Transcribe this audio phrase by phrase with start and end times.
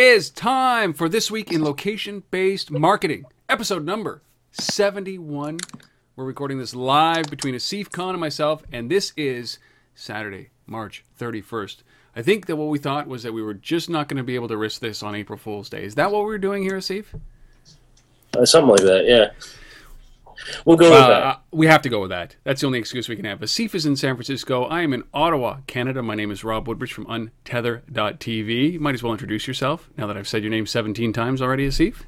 [0.00, 5.58] Is time for This Week in Location Based Marketing, episode number 71.
[6.16, 9.58] We're recording this live between Asif Khan and myself, and this is
[9.94, 11.82] Saturday, March 31st.
[12.16, 14.36] I think that what we thought was that we were just not going to be
[14.36, 15.84] able to risk this on April Fool's Day.
[15.84, 17.04] Is that what we were doing here, Asif?
[18.34, 19.32] Uh, something like that, yeah.
[20.64, 21.22] We'll go with that.
[21.22, 22.36] uh, we have to go with that.
[22.44, 23.40] That's the only excuse we can have.
[23.40, 24.64] Asif is in San Francisco.
[24.64, 26.02] I am in Ottawa, Canada.
[26.02, 28.72] My name is Rob Woodbridge from Untether.tv.
[28.72, 31.68] You might as well introduce yourself now that I've said your name 17 times already,
[31.68, 32.02] Asif.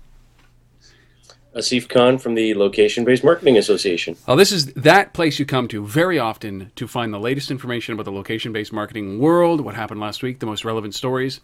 [1.55, 4.17] Asif Khan from the Location Based Marketing Association.
[4.27, 7.93] Well, this is that place you come to very often to find the latest information
[7.93, 11.41] about the location based marketing world, what happened last week, the most relevant stories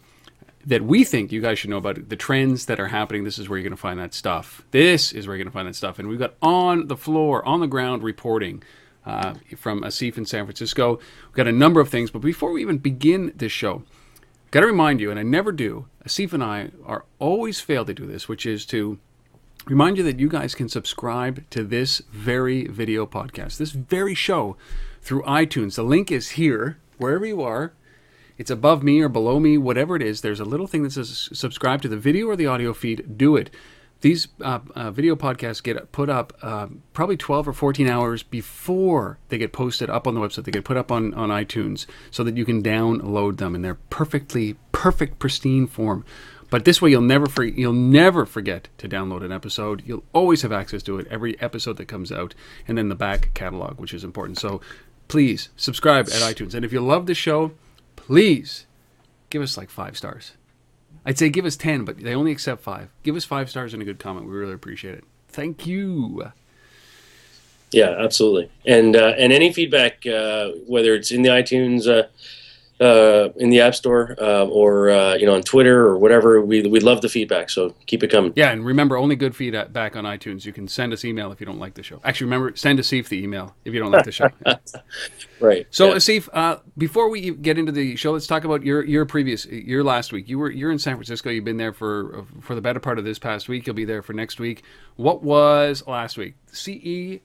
[0.65, 3.23] that we think you guys should know about, the trends that are happening.
[3.23, 4.63] This is where you're going to find that stuff.
[4.71, 5.99] This is where you're going to find that stuff.
[5.99, 8.63] And we've got on the floor, on the ground reporting
[9.05, 10.99] uh, from Asif in San Francisco.
[11.27, 12.11] We've got a number of things.
[12.11, 13.83] But before we even begin this show,
[14.51, 17.93] got to remind you, and I never do, Asif and I are always fail to
[17.93, 18.99] do this, which is to
[19.65, 24.57] remind you that you guys can subscribe to this very video podcast, this very show
[25.01, 25.75] through iTunes.
[25.75, 27.73] The link is here, wherever you are.
[28.39, 30.21] It's above me or below me, whatever it is.
[30.21, 33.17] There's a little thing that says subscribe to the video or the audio feed.
[33.17, 33.49] Do it.
[33.99, 39.19] These uh, uh, video podcasts get put up uh, probably 12 or 14 hours before
[39.27, 40.45] they get posted up on the website.
[40.45, 43.75] They get put up on, on iTunes so that you can download them in their
[43.75, 46.05] perfectly, perfect, pristine form.
[46.49, 49.83] But this way, you'll never for, you'll never forget to download an episode.
[49.85, 52.33] You'll always have access to it every episode that comes out,
[52.69, 54.39] and then the back catalog, which is important.
[54.39, 54.61] So,
[55.09, 56.53] please subscribe at iTunes.
[56.53, 57.51] And if you love the show,
[58.09, 58.65] please
[59.29, 60.31] give us like five stars.
[61.05, 62.89] I'd say give us ten, but they only accept five.
[63.03, 64.25] Give us five stars and a good comment.
[64.25, 65.03] We really appreciate it.
[65.27, 66.31] Thank you.
[67.71, 68.49] Yeah, absolutely.
[68.65, 71.87] And uh, and any feedback, uh, whether it's in the iTunes,
[72.79, 76.61] uh, in the App Store, uh, or uh, you know on Twitter or whatever, we
[76.63, 77.49] we love the feedback.
[77.49, 78.33] So keep it coming.
[78.35, 80.45] Yeah, and remember, only good feedback on iTunes.
[80.45, 81.99] You can send us email if you don't like the show.
[82.03, 84.29] Actually, remember, send Asif the email if you don't like the show.
[85.39, 85.67] Right.
[85.71, 85.95] So, yeah.
[85.95, 89.85] Asif, uh, before we get into the show, let's talk about your your previous your
[89.85, 90.27] last week.
[90.27, 91.29] You were you're in San Francisco.
[91.29, 93.65] You've been there for for the better part of this past week.
[93.65, 94.63] You'll be there for next week.
[94.97, 96.35] What was last week?
[96.51, 97.21] CETW.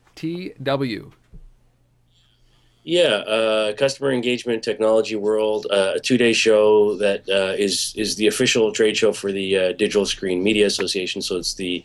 [2.86, 8.26] Yeah, uh, customer engagement technology world, uh, a two-day show that uh, is is the
[8.26, 11.22] official trade show for the uh, Digital Screen Media Association.
[11.22, 11.82] So it's the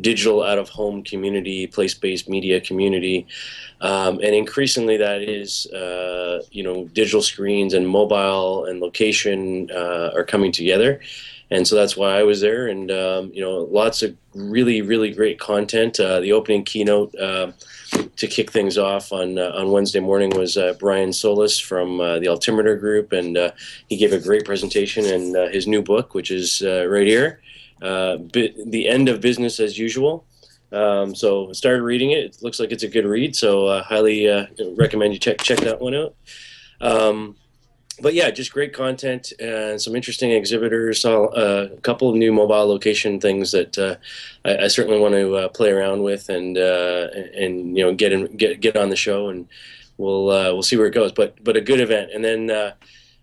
[0.00, 3.26] digital out-of-home community, place-based media community,
[3.80, 10.12] um, and increasingly that is uh, you know digital screens and mobile and location uh,
[10.14, 11.00] are coming together.
[11.50, 15.10] And so that's why I was there, and um, you know, lots of really, really
[15.10, 15.98] great content.
[15.98, 17.50] Uh, the opening keynote uh,
[18.16, 22.18] to kick things off on uh, on Wednesday morning was uh, Brian Solis from uh,
[22.18, 23.50] the Altimeter Group, and uh,
[23.88, 27.40] he gave a great presentation and uh, his new book, which is uh, right here,
[27.80, 30.24] "The End of Business as Usual."
[30.72, 32.24] Um, so I started reading it.
[32.24, 34.26] It looks like it's a good read, so highly
[34.76, 36.14] recommend you check check that one out.
[36.80, 37.36] Um,
[38.00, 41.00] but yeah, just great content and some interesting exhibitors.
[41.00, 43.96] Saw uh, a couple of new mobile location things that uh,
[44.44, 48.12] I, I certainly want to uh, play around with and uh, and you know get
[48.12, 49.48] in, get get on the show and
[49.96, 51.12] we'll uh, we'll see where it goes.
[51.12, 52.10] But but a good event.
[52.12, 52.72] And then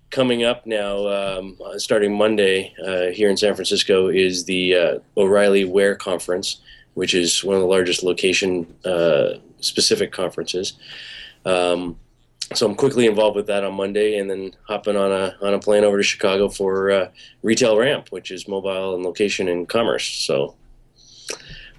[0.09, 2.73] coming up now, um, starting Monday
[3.13, 6.61] here in San Francisco, is the O'Reilly Where Conference,
[6.95, 8.73] which is one of the largest location
[9.59, 10.73] specific conferences.
[11.45, 11.97] Um,
[12.57, 15.59] so I'm quickly involved with that on Monday, and then hopping on a on a
[15.59, 17.09] plane over to Chicago for uh,
[17.41, 20.05] Retail Ramp, which is mobile and location and commerce.
[20.07, 20.55] So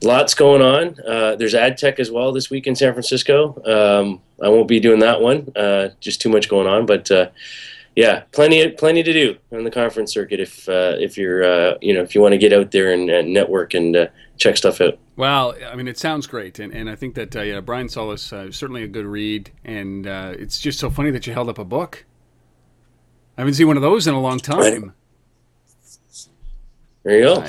[0.02, 0.96] lots going on.
[1.06, 3.60] Uh, there's ad tech as well this week in San Francisco.
[3.64, 5.50] Um, I won't be doing that one.
[5.56, 7.30] Uh, just too much going on, but uh,
[7.96, 11.94] yeah, plenty plenty to do on the conference circuit if uh, if you're uh, you
[11.94, 14.06] know if you want to get out there and, network and uh,
[14.36, 14.98] check stuff out.
[15.16, 18.33] Well, I mean, it sounds great, and, and I think that uh, yeah, Brian Solis
[18.33, 21.59] uh, certainly a good read, and uh, it's just so funny that you held up
[21.59, 22.04] a book.
[23.36, 24.92] I haven't seen one of those in a long time.
[27.03, 27.47] There you go.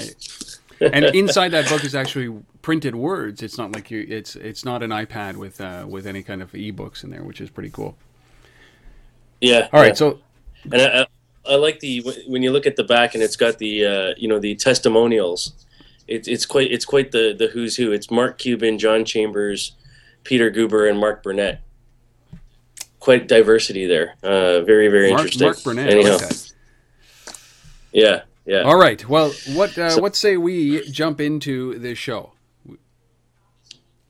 [0.82, 3.42] And inside that book is actually printed words.
[3.42, 4.06] It's not like you.
[4.10, 7.40] It's it's not an iPad with uh, with any kind of ebooks in there, which
[7.40, 7.96] is pretty cool.
[9.40, 9.70] Yeah.
[9.72, 9.94] All right, yeah.
[9.94, 10.20] so
[10.72, 13.58] And I, I, I like the when you look at the back and it's got
[13.60, 15.54] the uh, you know the testimonials.
[16.08, 17.92] It's it's quite it's quite the the who's who.
[17.92, 19.74] It's Mark Cuban, John Chambers,
[20.24, 21.62] Peter Guber, and Mark Burnett.
[23.00, 24.16] Quite diversity there.
[24.24, 25.48] Uh, very very Mark, interesting.
[25.48, 25.90] Mark Burnett.
[25.90, 26.54] Anyhow, like that.
[27.92, 28.62] yeah yeah.
[28.62, 29.08] All right.
[29.10, 32.32] Well, what uh, So- what say we jump into this show?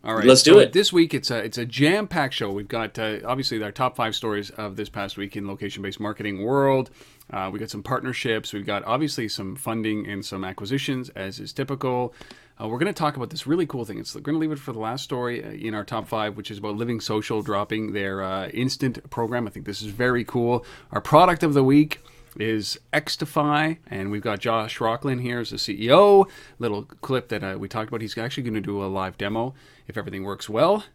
[0.03, 0.71] All right, let's do so it.
[0.71, 2.51] This week it's a it's a jam packed show.
[2.51, 5.99] We've got uh, obviously our top five stories of this past week in location based
[5.99, 6.91] marketing world.
[7.31, 8.53] Uh, we got some partnerships.
[8.53, 12.13] We've got obviously some funding and some acquisitions, as is typical.
[12.61, 13.99] Uh, we're going to talk about this really cool thing.
[13.99, 16.49] It's going to leave it for the last story uh, in our top five, which
[16.49, 19.47] is about Living Social dropping their uh, instant program.
[19.47, 20.65] I think this is very cool.
[20.91, 21.99] Our product of the week
[22.37, 26.29] is Xtify, and we've got Josh Rocklin here as the CEO.
[26.59, 28.01] Little clip that uh, we talked about.
[28.01, 29.53] He's actually going to do a live demo
[29.87, 30.85] if everything works well.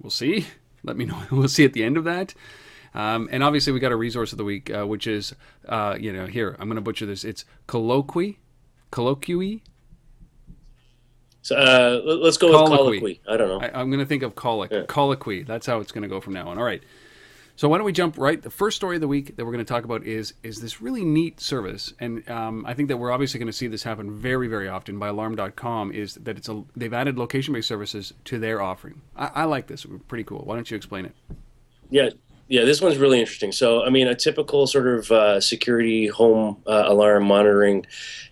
[0.00, 0.46] We'll see.
[0.82, 1.22] Let me know.
[1.30, 2.34] we'll see at the end of that.
[2.96, 5.34] Um, and obviously, we got a resource of the week, uh, which is,
[5.68, 7.24] uh, you know, here I'm going to butcher this.
[7.24, 8.38] It's colloquy,
[8.90, 9.62] colloquy.
[11.42, 13.20] So, uh, let's go with colloquy.
[13.28, 13.60] I don't know.
[13.60, 14.74] I, am going to think of colloquy.
[14.74, 14.84] Yeah.
[14.86, 15.42] Colloquy.
[15.42, 16.58] That's how it's going to go from now on.
[16.58, 16.82] All right.
[17.56, 18.40] So why don't we jump right?
[18.40, 20.82] The first story of the week that we're going to talk about is is this
[20.82, 24.10] really neat service, and um, I think that we're obviously going to see this happen
[24.18, 25.90] very very often by Alarm.com.
[25.92, 29.00] Is that it's a they've added location based services to their offering.
[29.16, 29.86] I, I like this.
[30.06, 30.40] Pretty cool.
[30.40, 31.14] Why don't you explain it?
[31.88, 32.10] Yeah,
[32.48, 33.52] yeah, this one's really interesting.
[33.52, 37.86] So, I mean, a typical sort of uh, security home uh, alarm monitoring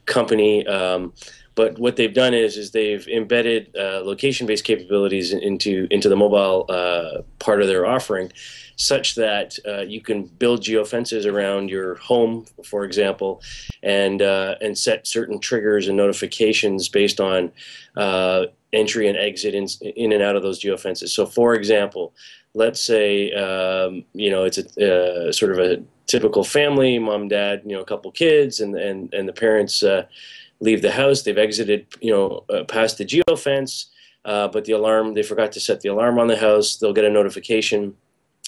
[0.07, 0.67] company.
[0.67, 1.13] Um,
[1.55, 6.67] but what they've done is is they've embedded uh, location-based capabilities into into the mobile
[6.69, 8.33] uh, part of their offering,
[8.77, 13.41] such that uh, you can build geofences around your home, for example,
[13.83, 17.53] and uh, and set certain triggers and notifications based on
[17.97, 21.11] uh, entry and exit in, in and out of those geofences.
[21.11, 22.15] So, for example,
[22.55, 27.63] let's say um, you know it's a uh, sort of a typical family, mom, dad,
[27.65, 29.83] you know, a couple kids, and and and the parents
[30.61, 31.23] leave the house.
[31.23, 33.87] They've exited, you know, uh, past the geofence,
[34.25, 36.77] uh, but the alarm, they forgot to set the alarm on the house.
[36.77, 37.95] They'll get a notification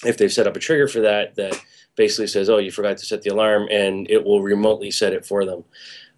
[0.05, 1.59] if they've set up a trigger for that that
[1.95, 5.25] basically says, oh, you forgot to set the alarm, and it will remotely set it
[5.25, 5.63] for them.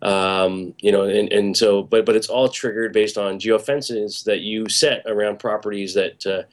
[0.01, 4.39] Um, you know, and, and so, but but it's all triggered based on geofences that
[4.39, 6.25] you set around properties that.
[6.25, 6.43] Uh,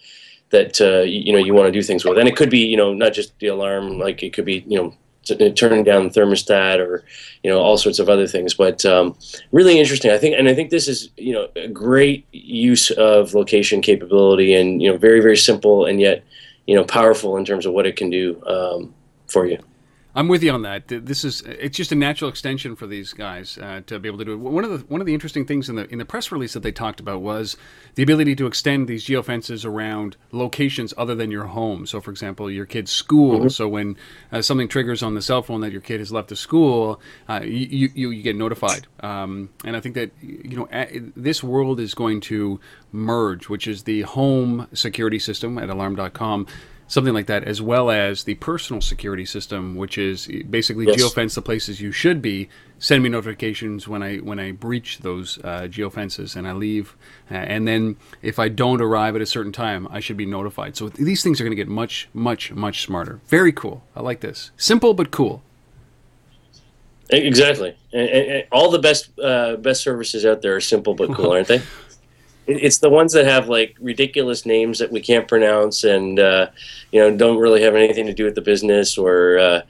[0.51, 2.77] that uh, you know you want to do things with, and it could be you
[2.77, 4.95] know not just the alarm, like it could be you know
[5.55, 7.05] turning down the thermostat or
[7.43, 8.55] you know all sorts of other things.
[8.55, 9.17] But um,
[9.53, 10.11] really interesting.
[10.11, 14.55] I think and i think this is you know a great use of location capability
[14.55, 16.25] and you know very very simple and yet
[16.67, 18.95] you know powerful in terms of what it can do um,
[19.27, 19.59] for you
[20.17, 20.89] I'm with you on that.
[20.89, 24.25] This is it's just a natural extension for these guys uh, to be able to
[24.25, 24.39] do it.
[24.39, 26.63] One of the one of the interesting things in the in the press release that
[26.63, 27.59] they talked about was
[27.97, 31.85] the ability to extend these geofences around locations other than your home.
[31.85, 33.41] So, for example, your kid's school.
[33.41, 33.49] Mm-hmm.
[33.49, 33.99] So when
[34.33, 36.99] uh, something triggers on the cell phone that your kid has left the school,
[37.29, 38.87] uh, you, you, you get notified.
[39.01, 40.69] Um, and I think that you know
[41.15, 42.59] this world is going to
[42.91, 46.47] merge, which is the home security system at Alarm.com
[46.89, 50.97] something like that, as well as the personal security system, which is basically yes.
[50.97, 52.49] geofence the places you should be.
[52.79, 56.95] Send me notifications when I when I breach those uh, geofences and I leave,
[57.31, 60.77] uh, and then if I don't arrive at a certain time, I should be notified.
[60.77, 63.21] So these things are going to get much much much smarter.
[63.29, 63.83] Very cool.
[63.95, 64.51] I like this.
[64.57, 65.43] Simple but cool.
[67.09, 71.31] Exactly, and, and all the best uh, best services out there are simple but cool,
[71.33, 71.63] aren't they?
[72.47, 76.49] It's the ones that have like ridiculous names that we can't pronounce and uh,
[76.93, 79.61] you know don't really have anything to do with the business or uh,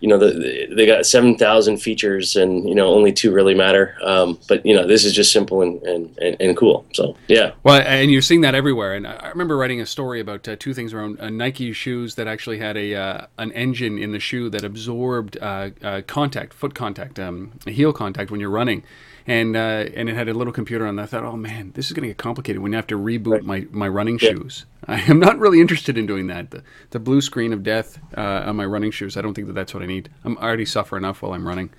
[0.00, 3.96] you know the, they got 7000 features and you know only two really matter.
[4.02, 6.84] Um, but you know this is just simple and, and, and, and, cool.
[6.92, 7.52] So yeah.
[7.62, 8.94] Well and you're seeing that everywhere.
[8.94, 12.26] And i remember writing a story about uh, two things around uh, nike shoes that
[12.26, 15.70] actually had a uh, an engine in the shoe that absorbed uh,
[16.06, 18.82] contact foot contact um, heel contact when you're running
[19.26, 20.96] and uh, and it had a little computer on.
[20.96, 21.02] that.
[21.02, 23.26] I thought, oh man, this is going to get complicated when you have to reboot
[23.26, 23.44] right.
[23.44, 24.30] my, my running yeah.
[24.30, 24.66] shoes.
[24.86, 26.50] I am not really interested in doing that.
[26.50, 29.16] The, the blue screen of death uh, on my running shoes.
[29.16, 30.10] I don't think that that's what I need.
[30.24, 31.70] I'm already suffer enough while I'm running.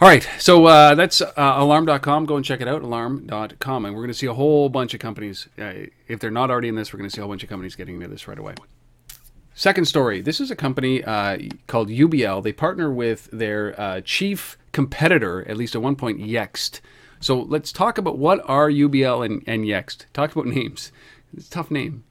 [0.00, 2.26] All right, so uh, that's uh, alarm.com.
[2.26, 3.84] Go and check it out, alarm.com.
[3.84, 5.48] And we're going to see a whole bunch of companies.
[5.58, 5.72] Uh,
[6.06, 7.74] if they're not already in this, we're going to see a whole bunch of companies
[7.74, 8.54] getting into this right away.
[9.58, 10.20] Second story.
[10.20, 11.36] This is a company uh,
[11.66, 12.44] called UBL.
[12.44, 16.78] They partner with their uh, chief competitor, at least at one point, Yext.
[17.18, 20.04] So let's talk about what are UBL and, and Yext.
[20.12, 20.92] Talk about names.
[21.36, 22.04] It's a tough name.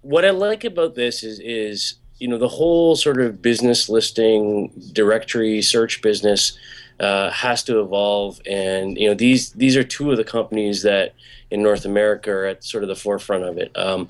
[0.00, 4.72] What I like about this is is you know the whole sort of business listing
[4.94, 6.58] directory search business
[7.00, 11.12] uh, has to evolve, and you know these these are two of the companies that
[11.50, 13.76] in North America are at sort of the forefront of it.
[13.76, 14.08] Um,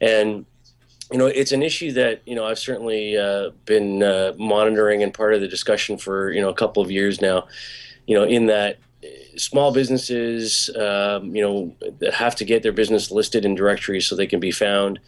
[0.00, 0.46] and
[1.10, 5.12] you know, it's an issue that you know I've certainly uh, been uh, monitoring and
[5.12, 7.46] part of the discussion for you know a couple of years now.
[8.06, 12.72] You know, in that uh, small businesses, um, you know, that have to get their
[12.72, 14.98] business listed in directories so they can be found.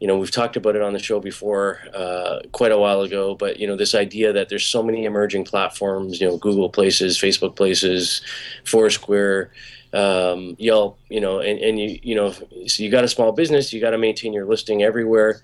[0.00, 3.34] you know we've talked about it on the show before uh, quite a while ago
[3.34, 7.18] but you know this idea that there's so many emerging platforms you know google places
[7.18, 8.22] facebook places
[8.64, 9.50] foursquare
[9.92, 13.72] um, yelp you know and, and you you know so you got a small business
[13.72, 15.42] you got to maintain your listing everywhere.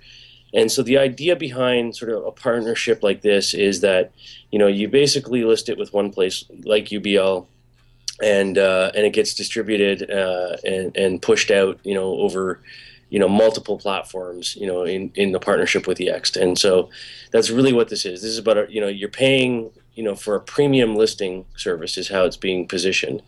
[0.56, 4.12] And so the idea behind sort of a partnership like this is that
[4.52, 7.46] you know you basically list it with one place like ubl
[8.22, 12.60] and uh, and it gets distributed uh, and and pushed out you know over
[13.10, 16.88] you know multiple platforms you know in in the partnership with Yext and so
[17.32, 18.22] that's really what this is.
[18.22, 21.98] This is about a, you know you're paying you know for a premium listing service
[21.98, 23.22] is how it's being positioned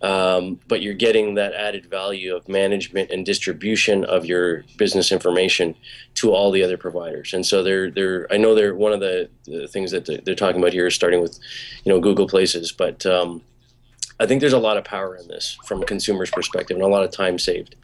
[0.00, 5.74] um, but you're getting that added value of management and distribution of your business information
[6.14, 9.28] to all the other providers and so they're they're I know they're one of the,
[9.44, 11.38] the things that they're talking about here is starting with
[11.84, 13.42] you know Google Places but um,
[14.20, 16.88] I think there's a lot of power in this from a consumer's perspective and a
[16.88, 17.76] lot of time saved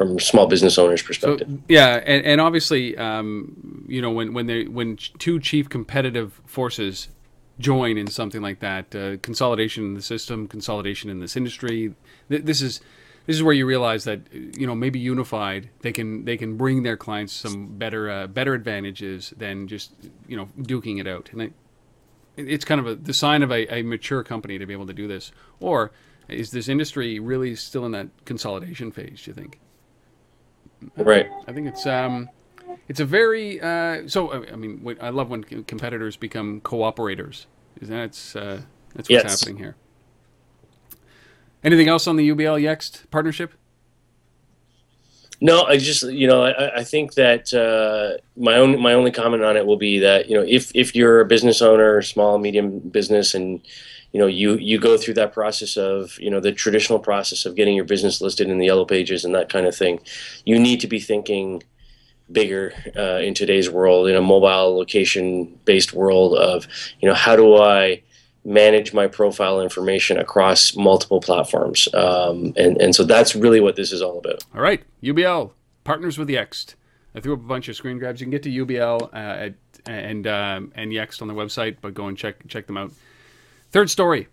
[0.00, 1.46] from small business owners' perspective.
[1.50, 6.40] So, yeah, and, and obviously, um, you know, when when they when two chief competitive
[6.46, 7.08] forces
[7.60, 11.94] join in something like that, uh, consolidation in the system, consolidation in this industry,
[12.28, 12.80] th- this is
[13.26, 16.82] this is where you realize that you know maybe unified they can they can bring
[16.82, 19.92] their clients some better uh, better advantages than just
[20.26, 21.28] you know duking it out.
[21.32, 21.50] And I,
[22.36, 24.94] it's kind of a, the sign of a, a mature company to be able to
[24.94, 25.30] do this.
[25.60, 25.92] Or
[26.28, 29.60] is this industry really still in that consolidation phase do you think?
[30.96, 31.28] Right.
[31.46, 32.30] I think it's um,
[32.88, 34.32] it's a very uh, so.
[34.32, 37.46] I mean, I love when competitors become cooperators.
[37.80, 38.62] Is that's uh,
[38.94, 39.40] that's what's yes.
[39.40, 39.76] happening here.
[41.62, 43.52] Anything else on the UBL Yext partnership?
[45.42, 49.42] No, I just you know I, I think that uh, my own my only comment
[49.42, 52.80] on it will be that you know if if you're a business owner, small medium
[52.80, 53.60] business, and
[54.12, 57.54] you know you you go through that process of you know the traditional process of
[57.54, 60.00] getting your business listed in the yellow pages and that kind of thing
[60.44, 61.62] you need to be thinking
[62.32, 66.66] bigger uh, in today's world in a mobile location based world of
[67.00, 68.02] you know how do i
[68.44, 71.88] manage my profile information across multiple platforms?
[71.94, 74.44] Um, and and so that's really what this is all about.
[74.54, 74.82] All right.
[75.02, 75.52] Ubl
[75.84, 76.74] partners with yext.
[77.14, 78.20] I threw up a bunch of screen grabs.
[78.20, 79.54] You can get to ubl uh, at,
[79.86, 82.92] and um, and yext on the website but go and check check them out.
[83.70, 84.28] Third story.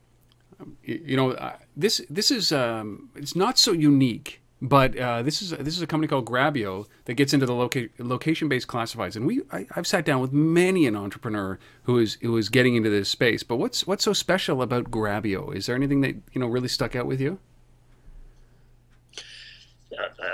[0.83, 5.51] You know, uh, this this is um, it's not so unique, but uh, this is
[5.51, 9.41] this is a company called Grabio that gets into the loca- location-based classifieds, and we
[9.51, 13.07] I, have sat down with many an entrepreneur who is who is getting into this
[13.09, 13.43] space.
[13.43, 15.51] But what's what's so special about Grabio?
[15.51, 17.39] Is there anything that you know really stuck out with you?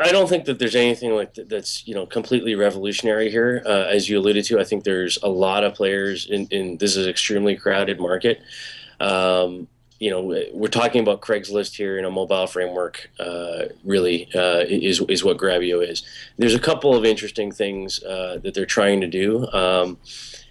[0.02, 3.62] I don't think that there's anything like that's you know completely revolutionary here.
[3.66, 6.96] Uh, as you alluded to, I think there's a lot of players in, in this
[6.96, 8.42] is extremely crowded market.
[9.00, 9.68] Um,
[10.04, 13.10] you know, we're talking about Craigslist here in a mobile framework.
[13.18, 16.04] Uh, really, uh, is is what Grabio is.
[16.38, 19.50] There's a couple of interesting things uh, that they're trying to do.
[19.54, 19.98] Um,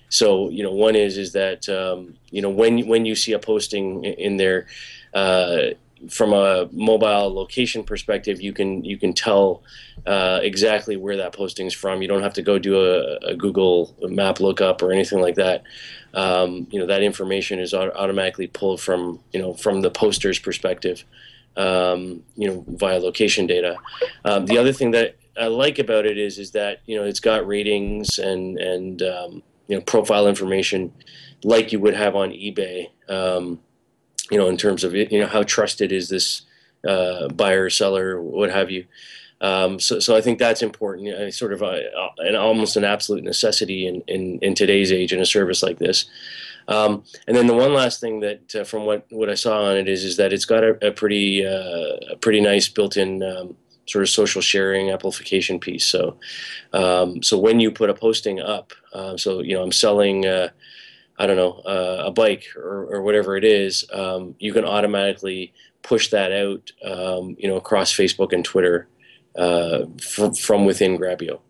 [0.09, 3.39] so, you know, one is is that um, you know when when you see a
[3.39, 4.69] posting in there
[5.13, 5.75] uh,
[6.09, 9.63] from a mobile location perspective, you can you can tell
[10.07, 12.01] uh, exactly where that posting is from.
[12.01, 15.63] You don't have to go do a, a Google Map lookup or anything like that.
[16.15, 21.05] Um, you know that information is automatically pulled from you know from the poster's perspective.
[21.57, 23.77] Um, you know via location data.
[24.25, 27.21] Um, the other thing that I like about it is is that you know it's
[27.21, 30.93] got ratings and and um, you know profile information
[31.45, 33.61] like you would have on eBay um,
[34.31, 36.43] you know, in terms of you know how trusted is this
[36.89, 38.87] uh, buyer, seller, what have you.
[39.43, 41.09] Um, so, so I think that's important.
[41.09, 41.83] Know, sort of a,
[42.19, 46.07] an almost an absolute necessity in, in, in today's age in a service like this.
[46.69, 49.77] Um, and then the one last thing that, uh, from what, what I saw on
[49.77, 53.57] it, is is that it's got a, a pretty uh, a pretty nice built-in um,
[53.87, 55.85] sort of social sharing amplification piece.
[55.85, 56.19] So,
[56.73, 60.51] um, so when you put a posting up, uh, so you know I'm selling uh,
[61.19, 65.53] I don't know, uh, a bike or, or whatever it is, um, you can automatically
[65.83, 68.89] push that out, um, you know, across Facebook and Twitter
[69.37, 71.41] uh, f- from within Grabio.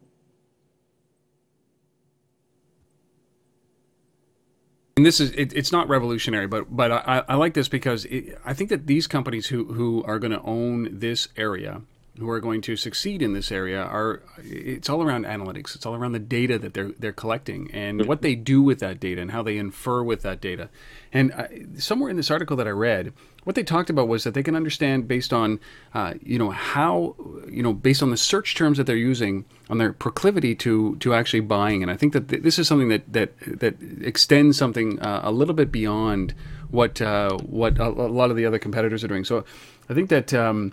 [4.96, 8.38] And this is it, it's not revolutionary, but but I, I like this because it,
[8.44, 11.82] I think that these companies who who are going to own this area
[12.18, 15.74] who are going to succeed in this area are it's all around analytics.
[15.74, 19.00] It's all around the data that they're they're collecting and what they do with that
[19.00, 20.68] data and how they infer with that data.
[21.10, 24.34] And I, somewhere in this article that I read what they talked about was that
[24.34, 25.58] they can understand based on
[25.94, 27.16] uh, you know how
[27.48, 31.14] you know based on the search terms that they're using on their proclivity to to
[31.14, 31.82] actually buying.
[31.82, 35.32] And I think that th- this is something that that that extends something uh, a
[35.32, 36.34] little bit beyond
[36.70, 39.24] what uh, what a, a, lot of the other competitors are doing.
[39.24, 39.44] So
[39.88, 40.72] I think that um,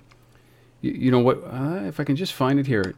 [0.82, 1.44] you, you know what?
[1.44, 2.94] Uh, if I can just find it here,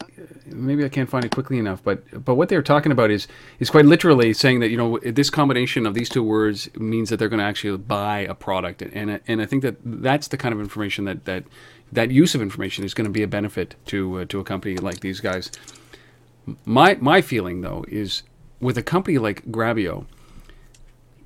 [0.45, 1.83] maybe I can't find it quickly enough.
[1.83, 3.27] But but what they're talking about is
[3.59, 7.17] is quite literally saying that you know this combination of these two words means that
[7.17, 10.53] they're going to actually buy a product, and and I think that that's the kind
[10.53, 11.43] of information that that
[11.91, 14.77] that use of information is going to be a benefit to uh, to a company
[14.77, 15.51] like these guys.
[16.65, 18.23] My my feeling though is
[18.59, 20.05] with a company like Grabio.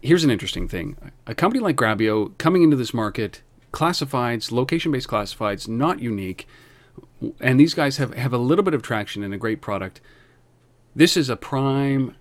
[0.02, 0.96] Here's an interesting thing:
[1.28, 3.42] a company like Grabio coming into this market
[3.76, 6.48] classifieds, location based classifieds, not unique.
[7.42, 10.00] And these guys have, have a little bit of traction and a great product.
[10.96, 12.16] This is a prime,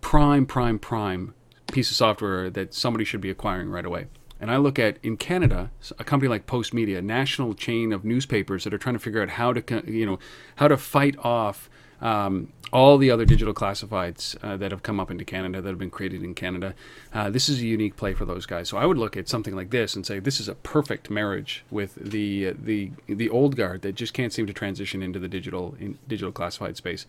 [0.00, 1.32] prime, prime, prime
[1.72, 4.06] piece of software that somebody should be acquiring right away.
[4.40, 8.64] And I look at in Canada, a company like Postmedia, a national chain of newspapers
[8.64, 10.18] that are trying to figure out how to, you know,
[10.56, 11.70] how to fight off
[12.00, 15.78] um, all the other digital classifieds uh, that have come up into Canada that have
[15.78, 16.74] been created in Canada.
[17.12, 18.68] Uh, this is a unique play for those guys.
[18.68, 21.64] So I would look at something like this and say this is a perfect marriage
[21.70, 25.28] with the uh, the the old guard that just can't seem to transition into the
[25.28, 27.06] digital in digital classified space.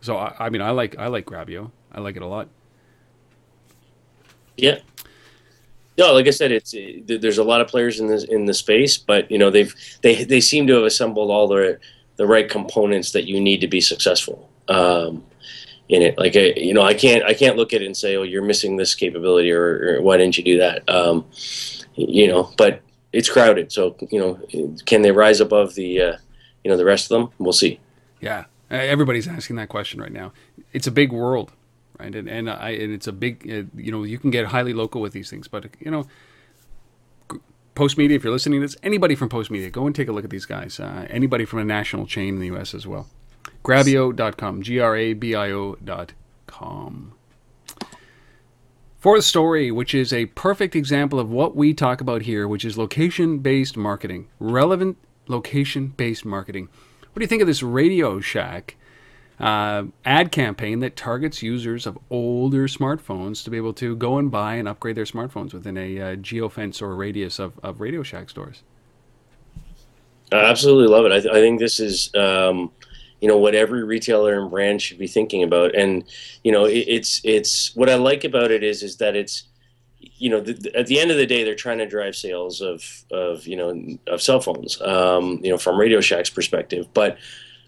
[0.00, 1.70] So I, I mean I like I like Grabio.
[1.92, 2.48] I like it a lot.
[4.56, 4.78] Yeah.
[5.96, 6.74] No, like I said, it's
[7.06, 10.24] there's a lot of players in this in the space, but you know they've they
[10.24, 11.78] they seem to have assembled all the
[12.16, 15.24] the right components that you need to be successful um,
[15.88, 16.18] in it.
[16.18, 18.44] Like, I, you know, I can't I can't look at it and say, oh, you're
[18.44, 20.88] missing this capability, or, or why didn't you do that?
[20.88, 21.26] Um,
[21.94, 26.16] you know, but it's crowded, so you know, can they rise above the uh,
[26.62, 27.30] you know the rest of them?
[27.38, 27.80] We'll see.
[28.20, 30.32] Yeah, everybody's asking that question right now.
[30.72, 31.52] It's a big world,
[31.98, 32.14] right?
[32.14, 35.00] And and I and it's a big uh, you know you can get highly local
[35.00, 36.06] with these things, but you know
[37.74, 40.30] Postmedia, if you're listening to this, anybody from Postmedia, go and take a look at
[40.30, 40.78] these guys.
[40.78, 42.72] Uh, anybody from a national chain in the U.S.
[42.74, 43.08] as well.
[43.64, 47.12] Grabio.com, G R A B I O.com.
[48.98, 52.64] For the story, which is a perfect example of what we talk about here, which
[52.64, 56.68] is location based marketing, relevant location based marketing.
[57.00, 58.76] What do you think of this Radio Shack
[59.40, 64.30] uh, ad campaign that targets users of older smartphones to be able to go and
[64.30, 68.30] buy and upgrade their smartphones within a uh, geofence or radius of, of Radio Shack
[68.30, 68.62] stores.
[70.32, 71.12] I absolutely love it.
[71.12, 72.70] I, th- I think this is, um,
[73.24, 75.74] you know, what every retailer and brand should be thinking about.
[75.74, 76.04] And
[76.42, 79.44] you know, it, it's it's what I like about it is is that it's,
[79.98, 82.84] you know, the, at the end of the day, they're trying to drive sales of
[83.10, 87.16] of you know of cell phones, um, you know, from Radio Shack's perspective, but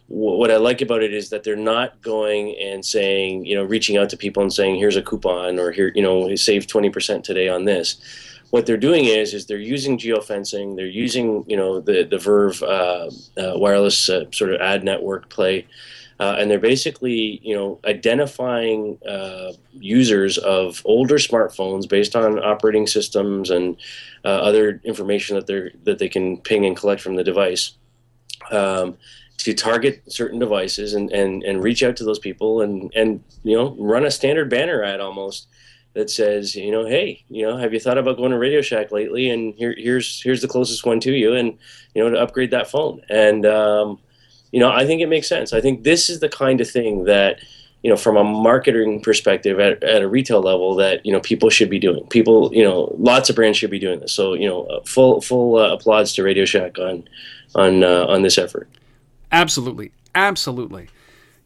[0.09, 3.97] what I like about it is that they're not going and saying, you know, reaching
[3.97, 7.49] out to people and saying, here's a coupon or here, you know, save 20% today
[7.49, 7.97] on this.
[8.51, 10.77] What they're doing is, is they're using geofencing.
[10.77, 15.29] They're using, you know, the the Verve uh, uh, wireless uh, sort of ad network
[15.29, 15.67] play,
[16.21, 22.87] uh, and they're basically, you know, identifying uh, users of older smartphones based on operating
[22.87, 23.77] systems and
[24.25, 27.73] uh, other information that they're that they can ping and collect from the device.
[28.51, 28.97] Um,
[29.39, 33.57] to target certain devices and, and, and reach out to those people and, and you
[33.57, 35.47] know run a standard banner ad almost
[35.97, 38.93] that says you know hey you know have you thought about going to Radio Shack
[38.93, 39.31] lately?
[39.31, 41.59] And here here's here's the closest one to you and
[41.95, 43.01] you know to upgrade that phone.
[43.09, 43.99] And um,
[44.53, 45.53] you know I think it makes sense.
[45.53, 47.41] I think this is the kind of thing that
[47.83, 51.49] you know from a marketing perspective at, at a retail level that you know people
[51.49, 52.07] should be doing.
[52.09, 54.13] People you know lots of brands should be doing this.
[54.13, 57.09] So you know full full uh, applause to Radio Shack on
[57.55, 58.69] on uh, on this effort.
[59.33, 60.89] Absolutely, absolutely.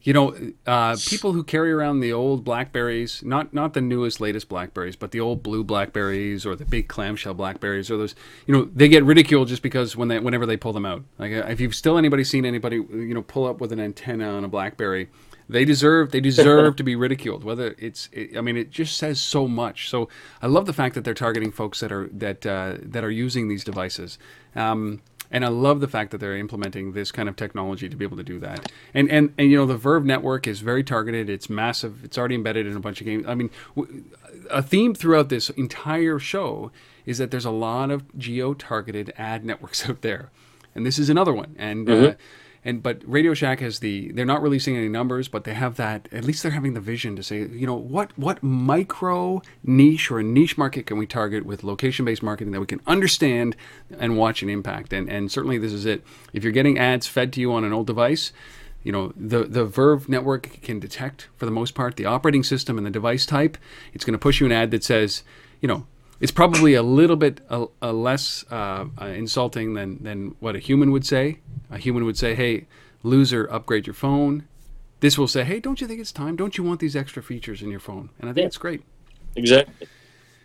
[0.03, 0.35] You know,
[0.65, 5.11] uh, people who carry around the old Blackberries, not not the newest, latest Blackberries, but
[5.11, 8.15] the old blue Blackberries or the big clamshell Blackberries or those,
[8.47, 11.03] you know, they get ridiculed just because when they whenever they pull them out.
[11.19, 14.43] Like, if you've still anybody seen anybody, you know, pull up with an antenna on
[14.43, 15.09] a Blackberry,
[15.47, 17.43] they deserve they deserve to be ridiculed.
[17.43, 19.87] Whether it's, it, I mean, it just says so much.
[19.87, 20.09] So
[20.41, 23.49] I love the fact that they're targeting folks that are that uh, that are using
[23.49, 24.17] these devices.
[24.55, 28.03] Um, and I love the fact that they're implementing this kind of technology to be
[28.03, 28.71] able to do that.
[28.93, 31.29] And and and you know the Verve network is very targeted.
[31.29, 32.03] It's massive.
[32.03, 33.25] It's already embedded in a bunch of games.
[33.27, 33.49] I mean,
[34.49, 36.71] a theme throughout this entire show
[37.05, 40.29] is that there's a lot of geo-targeted ad networks out there,
[40.75, 41.55] and this is another one.
[41.57, 42.05] And uh, mm-hmm.
[42.05, 42.13] uh,
[42.63, 46.07] and but Radio Shack has the they're not releasing any numbers, but they have that
[46.11, 50.19] at least they're having the vision to say, you know, what what micro niche or
[50.19, 53.55] a niche market can we target with location based marketing that we can understand
[53.97, 54.93] and watch and impact.
[54.93, 56.03] And and certainly this is it.
[56.33, 58.31] If you're getting ads fed to you on an old device,
[58.83, 62.77] you know the the Verve network can detect for the most part the operating system
[62.77, 63.57] and the device type.
[63.93, 65.23] It's going to push you an ad that says,
[65.61, 65.87] you know,
[66.21, 70.59] it's probably a little bit a, a less uh, uh, insulting than, than what a
[70.59, 71.39] human would say.
[71.69, 72.67] A human would say, "Hey,
[73.03, 74.45] loser, upgrade your phone."
[74.99, 76.35] This will say, "Hey, don't you think it's time?
[76.35, 78.47] Don't you want these extra features in your phone?" And I think yeah.
[78.47, 78.83] it's great.
[79.35, 79.87] Exactly.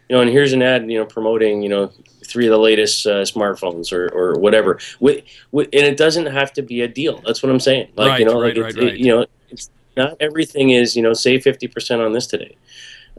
[0.09, 1.91] you know, and here's an ad, you know, promoting, you know,
[2.25, 4.79] three of the latest uh, smartphones or, or whatever.
[5.01, 7.21] With, with, and it doesn't have to be a deal.
[7.27, 7.89] That's what I'm saying.
[7.97, 8.97] Like, Right, you know, right, like, right, it's, it- right.
[8.99, 12.57] you know, it's not everything is, you know, save 50% on this today.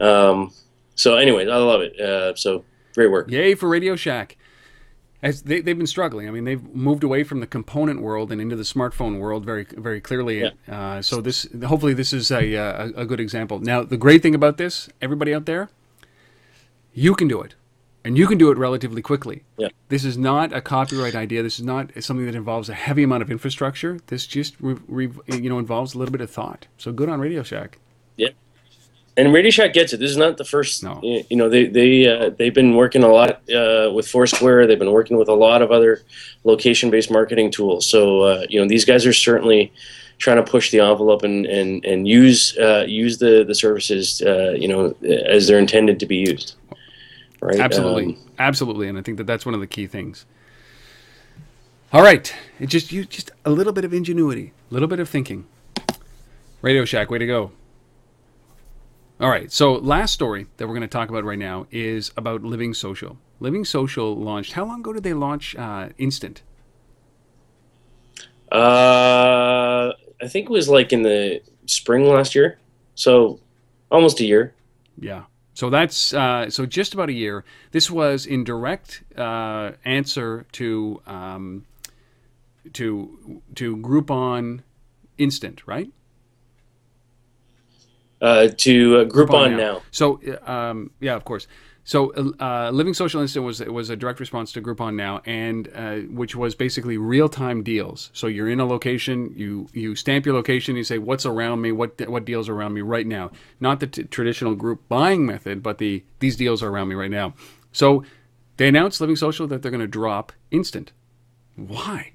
[0.00, 0.52] Um,
[0.98, 1.98] so anyways, I love it.
[1.98, 3.30] Uh, so great work.
[3.30, 4.36] Yay for Radio Shack.
[5.20, 6.28] As they, they've been struggling.
[6.28, 9.64] I mean, they've moved away from the component world and into the smartphone world very,
[9.64, 10.48] very clearly.
[10.70, 13.58] Uh, so this, hopefully, this is a, uh, a a good example.
[13.58, 15.70] Now, the great thing about this, everybody out there,
[16.94, 17.56] you can do it,
[18.04, 19.42] and you can do it relatively quickly.
[19.56, 19.70] Yeah.
[19.88, 21.42] This is not a copyright idea.
[21.42, 23.98] This is not something that involves a heavy amount of infrastructure.
[24.06, 26.68] This just, re, re, you know, involves a little bit of thought.
[26.76, 27.78] So good on Radio Shack.
[29.18, 29.98] And Radio Shack gets it.
[29.98, 30.82] This is not the first.
[30.82, 31.00] No.
[31.02, 34.66] You know, they they uh, they've been working a lot uh, with Foursquare.
[34.66, 36.02] They've been working with a lot of other
[36.44, 37.84] location-based marketing tools.
[37.86, 39.72] So uh, you know, these guys are certainly
[40.18, 44.52] trying to push the envelope and and and use uh, use the the services uh,
[44.56, 46.54] you know as they're intended to be used.
[47.40, 47.60] Right.
[47.60, 50.26] Absolutely, Um, absolutely, and I think that that's one of the key things.
[51.92, 55.08] All right, it just you just a little bit of ingenuity, a little bit of
[55.08, 55.46] thinking.
[56.62, 57.52] Radio Shack, way to go!
[59.20, 62.44] All right, so last story that we're going to talk about right now is about
[62.44, 63.18] Living Social.
[63.40, 64.52] Living Social launched.
[64.52, 66.42] How long ago did they launch uh, Instant?
[68.52, 72.58] uh, I think it was like in the spring last year,
[72.94, 73.40] so
[73.90, 74.54] almost a year.
[74.96, 75.24] Yeah.
[75.52, 77.44] So that's uh, so just about a year.
[77.72, 81.66] This was in direct uh, answer to um,
[82.74, 84.60] to to Groupon
[85.18, 85.90] Instant, right?
[88.20, 89.82] Uh, to uh, Groupon now.
[89.90, 91.46] So uh, um, yeah, of course.
[91.84, 95.96] So uh, Living Social Instant was was a direct response to Groupon Now, and uh,
[96.10, 98.10] which was basically real time deals.
[98.12, 101.72] So you're in a location, you you stamp your location, you say what's around me,
[101.72, 103.30] what what deals are around me right now.
[103.58, 107.10] Not the t- traditional group buying method, but the these deals are around me right
[107.10, 107.32] now.
[107.72, 108.04] So
[108.58, 110.92] they announced Living Social that they're going to drop Instant.
[111.54, 112.12] Why?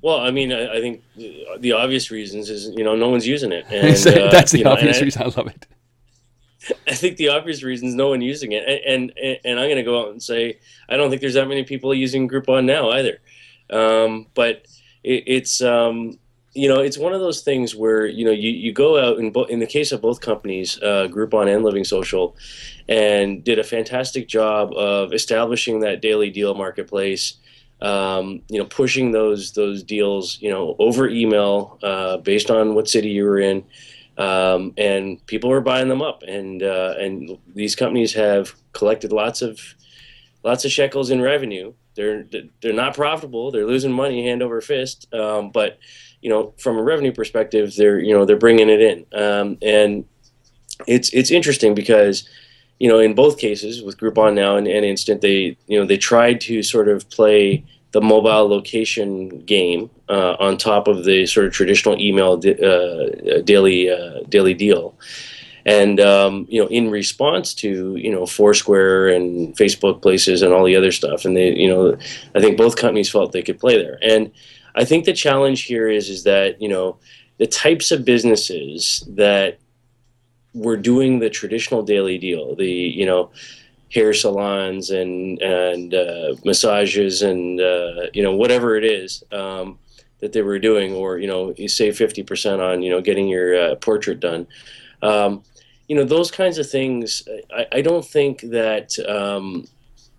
[0.00, 3.26] Well, I mean, I, I think the, the obvious reasons is you know no one's
[3.26, 3.66] using it.
[3.70, 5.22] And, That's uh, the you know, obvious I, reason.
[5.22, 5.66] I love it.
[6.86, 9.76] I think the obvious reason is no one using it, and and, and I'm going
[9.76, 10.58] to go out and say
[10.88, 13.18] I don't think there's that many people using Groupon now either.
[13.70, 14.66] Um, but
[15.04, 16.18] it, it's um,
[16.54, 19.30] you know it's one of those things where you know you, you go out in
[19.30, 22.36] bo- in the case of both companies, uh, Groupon and Living Social,
[22.88, 27.34] and did a fantastic job of establishing that daily deal marketplace.
[27.80, 32.88] Um, you know, pushing those those deals, you know, over email uh, based on what
[32.88, 33.64] city you were in
[34.18, 39.42] um, and people were buying them up, and uh, and these companies have collected lots
[39.42, 39.60] of
[40.42, 41.72] lots of shekels in revenue.
[41.94, 42.26] They're
[42.60, 43.52] they're not profitable.
[43.52, 45.12] They're losing money hand over fist.
[45.14, 45.78] Um, but
[46.20, 50.04] you know, from a revenue perspective, they're you know they're bringing it in, um, and
[50.88, 52.28] it's it's interesting because
[52.78, 55.98] you know in both cases with Groupon now and, and Instant, they you know they
[55.98, 61.46] tried to sort of play the mobile location game uh, on top of the sort
[61.46, 64.94] of traditional email di- uh, daily uh, daily deal.
[65.64, 70.64] And um, you know, in response to you know Foursquare and Facebook Places and all
[70.64, 71.96] the other stuff, and they you know,
[72.34, 73.98] I think both companies felt they could play there.
[74.02, 74.30] And
[74.74, 76.98] I think the challenge here is is that you know
[77.38, 79.58] the types of businesses that
[80.58, 83.30] were doing the traditional daily deal, the you know
[83.92, 89.78] hair salons and and uh, massages and uh, you know whatever it is um,
[90.20, 93.28] that they were doing, or you know you save fifty percent on you know getting
[93.28, 94.46] your uh, portrait done.
[95.02, 95.42] Um,
[95.88, 97.26] you know those kinds of things.
[97.56, 99.66] I, I don't think that um,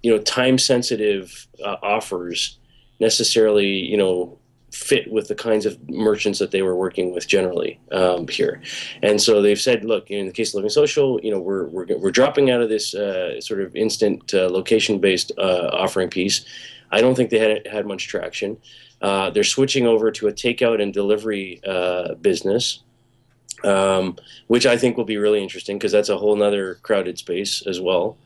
[0.02, 2.58] you know time sensitive uh, offers
[3.00, 4.39] necessarily you know
[4.72, 8.62] fit with the kinds of merchants that they were working with generally um, here.
[9.02, 11.98] And so they've said, look, in the case of Living Social, you know, we're, we're,
[11.98, 16.46] we're dropping out of this uh, sort of instant uh, location-based uh, offering piece.
[16.92, 18.58] I don't think they had had much traction.
[19.02, 22.84] Uh, they're switching over to a takeout and delivery uh, business,
[23.64, 27.64] um, which I think will be really interesting because that's a whole nother crowded space
[27.66, 28.18] as well.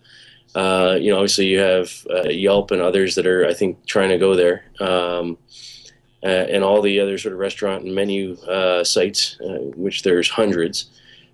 [0.55, 4.17] Uh, you know, obviously you have Yelp and others that are, I think, trying to
[4.17, 4.65] go there.
[4.79, 5.37] Um,
[6.23, 10.89] and all the other sort of restaurant and menu uh, sites, uh, which there's hundreds.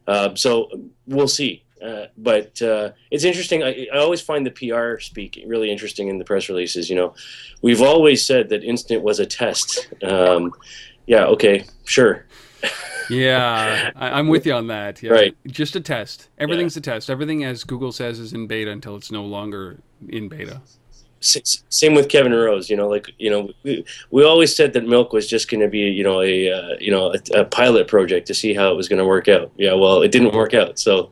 [0.08, 0.70] Uh, so
[1.08, 1.64] we'll see.
[1.82, 3.64] Uh, but uh, it's interesting.
[3.64, 6.90] I, I always find the PR speak really interesting in the press releases.
[6.90, 7.14] You know,
[7.62, 9.88] we've always said that Instant was a test.
[10.04, 10.54] Um,
[11.06, 12.26] yeah, okay, sure.
[13.12, 15.02] Yeah, I, I'm with you on that.
[15.02, 15.14] Yeah.
[15.14, 15.36] Right.
[15.48, 16.30] Just a test.
[16.38, 17.10] Everything's a test.
[17.10, 20.62] Everything, as Google says, is in beta until it's no longer in beta.
[21.22, 25.14] Same with Kevin Rose, you know, like you know, we, we always said that milk
[25.14, 28.28] was just going to be, you know, a uh, you know a, a pilot project
[28.28, 29.52] to see how it was going to work out.
[29.58, 31.12] Yeah, well, it didn't work out, so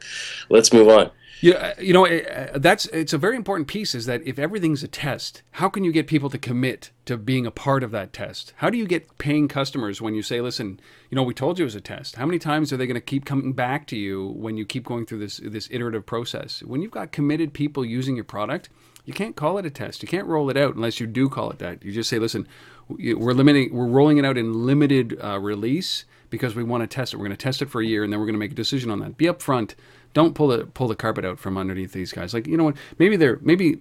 [0.50, 1.12] let's move on.
[1.40, 3.94] Yeah, you know uh, that's it's a very important piece.
[3.94, 7.46] Is that if everything's a test, how can you get people to commit to being
[7.46, 8.54] a part of that test?
[8.58, 10.80] How do you get paying customers when you say, "Listen,
[11.12, 12.96] you know, we told you it was a test." How many times are they going
[12.96, 16.64] to keep coming back to you when you keep going through this this iterative process?
[16.64, 18.70] When you've got committed people using your product,
[19.08, 20.04] you can't call it a test.
[20.04, 21.84] You can't roll it out unless you do call it that.
[21.84, 22.48] You just say, "Listen,
[22.88, 27.14] we're limiting, we're rolling it out in limited uh, release." Because we want to test
[27.14, 28.52] it, we're going to test it for a year, and then we're going to make
[28.52, 29.16] a decision on that.
[29.16, 29.76] Be upfront
[30.18, 32.34] don't pull the pull the carpet out from underneath these guys.
[32.34, 32.76] Like you know what?
[32.98, 33.80] Maybe they're maybe.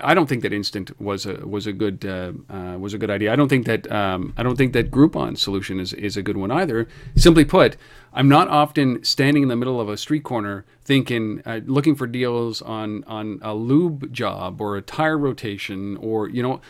[0.00, 3.10] I don't think that instant was a was a good uh, uh, was a good
[3.10, 3.32] idea.
[3.32, 6.36] I don't think that um, I don't think that Groupon solution is, is a good
[6.36, 6.88] one either.
[7.14, 7.76] Simply put,
[8.12, 12.06] I'm not often standing in the middle of a street corner thinking uh, looking for
[12.06, 16.60] deals on on a lube job or a tire rotation or you know,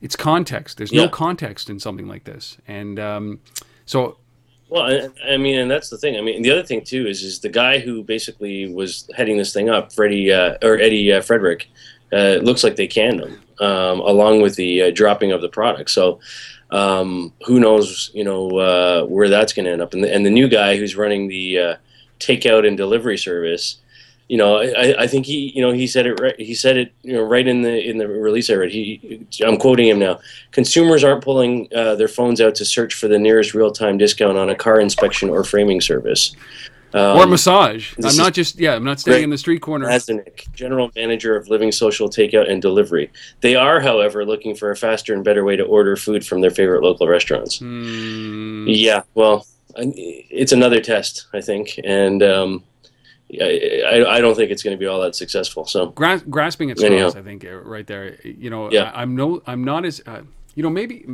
[0.00, 0.78] it's context.
[0.78, 1.02] There's Yeah.
[1.02, 3.40] no context in something like this, and um,
[3.84, 4.18] so
[4.68, 6.16] Well, I, I mean, and that's the thing.
[6.16, 9.52] I mean, the other thing too is is the guy who basically was heading this
[9.52, 11.68] thing up, Freddie uh, or Eddie uh, Frederick.
[12.12, 15.48] Uh, it looks like they canned him, um, along with the uh, dropping of the
[15.48, 15.90] product.
[15.90, 16.20] So,
[16.70, 18.10] um, who knows?
[18.14, 19.94] You know uh, where that's going to end up.
[19.94, 21.76] And the, and the new guy who's running the
[22.18, 23.78] takeout and delivery service.
[24.28, 26.34] You know, I, I think he, you know, he said it right.
[26.36, 28.72] He said it, you know, right in the in the release I read.
[28.72, 30.18] He, I'm quoting him now.
[30.50, 34.50] Consumers aren't pulling uh, their phones out to search for the nearest real-time discount on
[34.50, 36.34] a car inspection or framing service.
[36.96, 37.94] Um, or massage.
[38.02, 38.74] I'm not just yeah.
[38.74, 39.24] I'm not staying Right.
[39.24, 39.86] in the street corner.
[39.86, 43.10] Azanik, general manager of Living Social Takeout and Delivery.
[43.42, 46.50] They are, however, looking for a faster and better way to order food from their
[46.50, 47.58] favorite local restaurants.
[47.58, 48.66] Hmm.
[48.68, 52.64] Yeah, well, it's another test, I think, and um,
[53.40, 55.66] I, I- don't think it's going to be all that successful.
[55.66, 57.10] So, Gra- grasping at Anyhow.
[57.10, 57.16] straws.
[57.16, 58.16] I think uh, right there.
[58.24, 58.90] You know, Yeah.
[58.94, 59.42] I, I'm no.
[59.46, 60.00] I'm not as.
[60.06, 60.22] Uh,
[60.54, 61.04] you know, maybe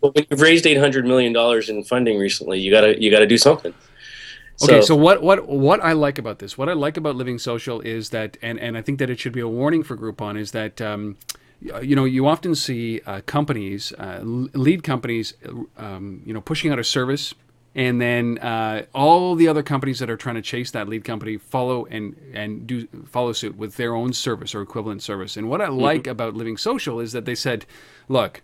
[0.00, 3.26] but when you've raised eight hundred million dollars in funding recently, you gotta you gotta
[3.26, 3.74] do something.
[4.62, 7.80] Okay, so, what what what I like about this, what I like about Living Social
[7.80, 10.52] is that, and and I think that it should be a warning for Groupon is
[10.52, 10.80] that.
[10.80, 11.16] Um,
[11.80, 15.32] you know, you often see uh, companies, uh, lead companies,
[15.78, 17.34] um, you know, pushing out a service,
[17.74, 21.38] and then uh, all the other companies that are trying to chase that lead company
[21.38, 25.36] follow and and do follow suit with their own service or equivalent service.
[25.36, 27.64] And what I like about Living Social is that they said,
[28.08, 28.42] look,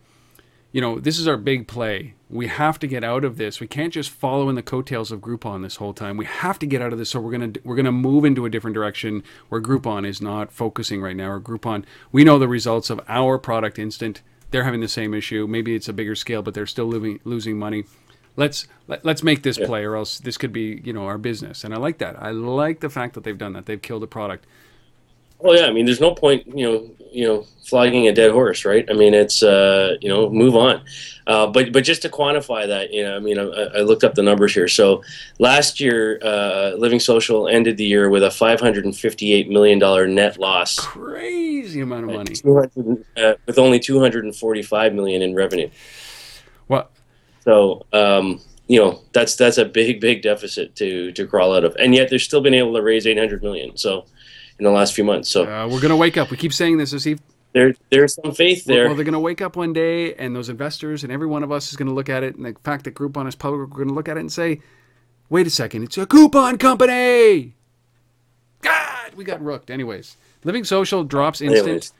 [0.72, 2.14] you know, this is our big play.
[2.30, 3.60] We have to get out of this.
[3.60, 6.16] We can't just follow in the coattails of Groupon this whole time.
[6.16, 7.10] We have to get out of this.
[7.10, 11.02] So we're gonna we're gonna move into a different direction where Groupon is not focusing
[11.02, 11.30] right now.
[11.30, 14.22] Or Groupon, we know the results of our product Instant.
[14.50, 15.46] They're having the same issue.
[15.46, 17.84] Maybe it's a bigger scale, but they're still losing losing money.
[18.34, 21.64] Let's let, let's make this play, or else this could be you know our business.
[21.64, 22.20] And I like that.
[22.20, 23.66] I like the fact that they've done that.
[23.66, 24.46] They've killed a product.
[25.42, 28.64] Well, yeah, I mean, there's no point, you know, you know, flogging a dead horse,
[28.64, 28.88] right?
[28.88, 30.82] I mean, it's, uh, you know, move on.
[31.26, 34.14] Uh, but but just to quantify that, you know, I mean, I, I looked up
[34.14, 34.66] the numbers here.
[34.68, 35.02] So
[35.38, 40.78] last year, uh, Living Social ended the year with a 558 million dollar net loss,
[40.80, 42.34] Crazy amount of money.
[43.16, 45.68] uh, with only 245 million in revenue.
[46.68, 46.88] Well,
[47.44, 51.76] So, um, you know, that's that's a big big deficit to to crawl out of,
[51.78, 53.76] and yet they've still been able to raise 800 million.
[53.76, 54.06] So
[54.58, 56.30] in the last few months, so uh, we're gonna wake up.
[56.30, 57.18] We keep saying this, Asif.
[57.52, 58.86] there there's some faith there.
[58.86, 61.52] Well, they're going to wake up one day, and those investors and every one of
[61.52, 63.76] us is going to look at it, and the fact that Groupon is public, we're
[63.76, 64.60] going to look at it and say,
[65.28, 67.54] "Wait a second, it's a coupon company."
[68.62, 69.70] God, we got rooked.
[69.70, 71.66] Anyways, Living Social drops instant.
[71.66, 71.92] Anyways.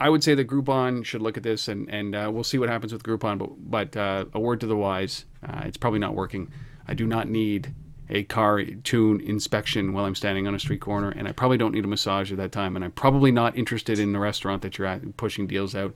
[0.00, 2.68] I would say that Groupon should look at this, and and uh, we'll see what
[2.68, 3.38] happens with Groupon.
[3.38, 6.50] But but uh, a word to the wise, uh, it's probably not working.
[6.88, 7.72] I do not need
[8.12, 11.72] a car tune inspection while I'm standing on a street corner, and I probably don't
[11.72, 14.78] need a massage at that time, and I'm probably not interested in the restaurant that
[14.78, 15.94] you're at pushing deals out.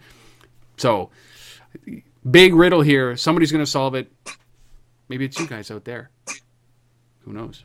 [0.78, 1.10] So,
[2.28, 3.16] big riddle here.
[3.16, 4.10] Somebody's going to solve it.
[5.08, 6.10] Maybe it's you guys out there.
[7.20, 7.64] Who knows?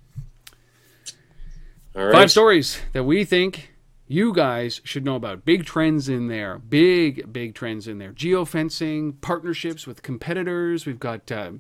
[1.96, 2.14] All right.
[2.14, 3.72] Five stories that we think
[4.08, 5.46] you guys should know about.
[5.46, 6.60] Big trends in there.
[6.60, 8.12] Big, big trends in there.
[8.12, 10.86] Geofencing, partnerships with competitors.
[10.86, 11.54] We've got uh,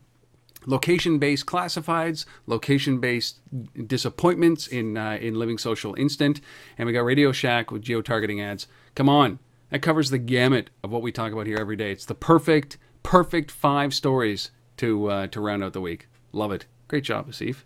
[0.65, 3.39] location based classifieds, location based
[3.87, 6.41] disappointments in, uh, in Living Social Instant.
[6.77, 8.67] And we got Radio Shack with geo targeting ads.
[8.95, 9.39] Come on.
[9.69, 11.91] That covers the gamut of what we talk about here every day.
[11.91, 16.07] It's the perfect, perfect five stories to, uh, to round out the week.
[16.33, 16.65] Love it.
[16.87, 17.63] Great job, Asif.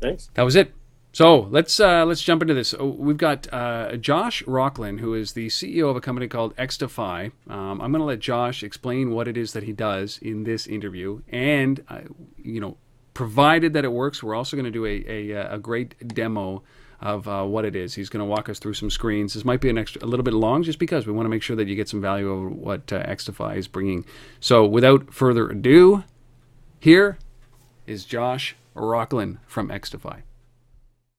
[0.00, 0.30] Thanks.
[0.34, 0.72] That was it.
[1.18, 2.76] So let's uh, let's jump into this.
[2.78, 7.32] Oh, We've got uh, Josh Rocklin, who is the CEO of a company called Xtify.
[7.50, 10.68] Um, I'm going to let Josh explain what it is that he does in this
[10.68, 12.02] interview, and uh,
[12.40, 12.76] you know,
[13.14, 16.62] provided that it works, we're also going to do a, a a great demo
[17.00, 17.94] of uh, what it is.
[17.94, 19.34] He's going to walk us through some screens.
[19.34, 21.42] This might be an extra, a little bit long, just because we want to make
[21.42, 23.16] sure that you get some value of what uh,
[23.56, 24.04] is bringing.
[24.38, 26.04] So, without further ado,
[26.78, 27.18] here
[27.88, 30.22] is Josh Rocklin from Xtify.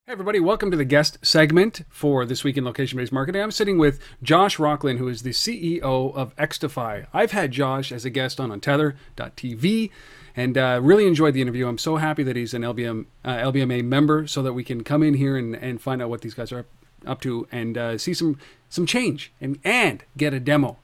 [0.09, 3.43] Hey everybody, welcome to the guest segment for This Week in Location-Based Marketing.
[3.43, 7.05] I'm sitting with Josh Rocklin, who is the CEO of Xtify.
[7.13, 9.91] I've had Josh as a guest on Untether.tv
[10.35, 11.67] and uh, really enjoyed the interview.
[11.67, 15.03] I'm so happy that he's an LBM, uh, LBMA member so that we can come
[15.03, 16.65] in here and, and find out what these guys are
[17.05, 20.79] up to and uh, see some, some change and, and get a demo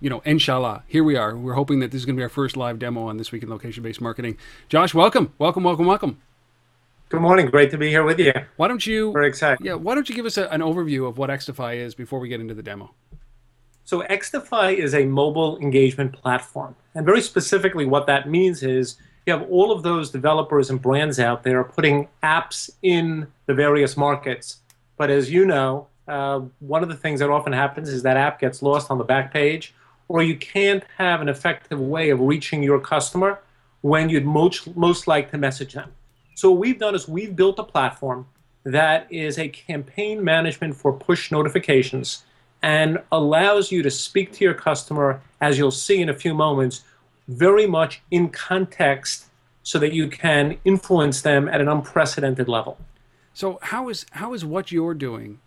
[0.00, 1.34] you know, inshallah, here we are.
[1.34, 3.42] We're hoping that this is going to be our first live demo on this week
[3.42, 4.36] in location-based marketing.
[4.68, 6.20] Josh, welcome, welcome, welcome, welcome.
[7.14, 7.46] Good morning.
[7.46, 8.32] Great to be here with you.
[8.56, 9.12] Why don't you?
[9.12, 9.64] Very excited.
[9.64, 9.74] Yeah.
[9.74, 12.40] Why don't you give us a, an overview of what Xtify is before we get
[12.40, 12.92] into the demo?
[13.84, 18.96] So Xtify is a mobile engagement platform, and very specifically, what that means is
[19.26, 23.96] you have all of those developers and brands out there putting apps in the various
[23.96, 24.56] markets.
[24.96, 28.40] But as you know, uh, one of the things that often happens is that app
[28.40, 29.72] gets lost on the back page,
[30.08, 33.38] or you can't have an effective way of reaching your customer
[33.82, 35.92] when you'd most most like to message them.
[36.34, 38.26] So what we've done is we've built a platform
[38.64, 42.24] that is a campaign management for push notifications
[42.62, 46.82] and allows you to speak to your customer, as you'll see in a few moments,
[47.28, 49.26] very much in context
[49.62, 52.78] so that you can influence them at an unprecedented level.
[53.34, 55.40] So how is how is what you're doing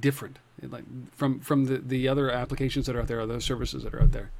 [0.00, 3.94] different like from from the, the other applications that are out there, other services that
[3.94, 4.30] are out there?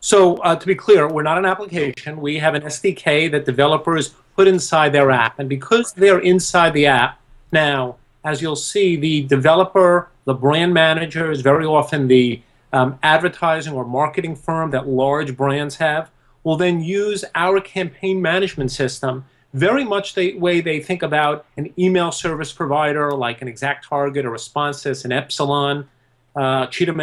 [0.00, 2.20] So uh, to be clear, we're not an application.
[2.20, 5.38] We have an SDK that developers put inside their app.
[5.38, 7.20] And because they're inside the app
[7.52, 12.40] now, as you'll see, the developer, the brand manager is very often the
[12.72, 16.10] um, advertising or marketing firm that large brands have,
[16.42, 21.70] will then use our campaign management system very much the way they think about an
[21.78, 25.86] email service provider like an ExactTarget or Responsys, an Epsilon,
[26.34, 26.94] uh, Cheetah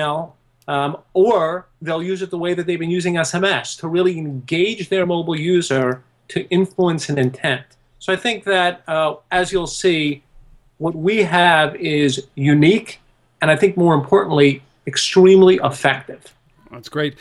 [0.68, 4.90] um, or they'll use it the way that they've been using SMS to really engage
[4.90, 7.64] their mobile user to influence an intent.
[8.00, 10.24] So I think that, uh, as you'll see,
[10.78, 13.00] what we have is unique
[13.42, 16.34] and I think more importantly, extremely effective.
[16.72, 17.16] That's great.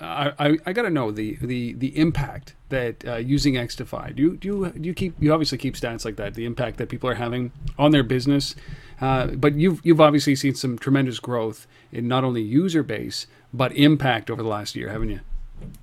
[0.00, 4.14] I, I, I got to know the, the, the impact that uh, using Xtify.
[4.14, 6.34] Do you, do you do you keep you obviously keep stats like that?
[6.34, 8.54] The impact that people are having on their business,
[9.00, 13.72] uh, but you've you've obviously seen some tremendous growth in not only user base but
[13.72, 15.20] impact over the last year, haven't you?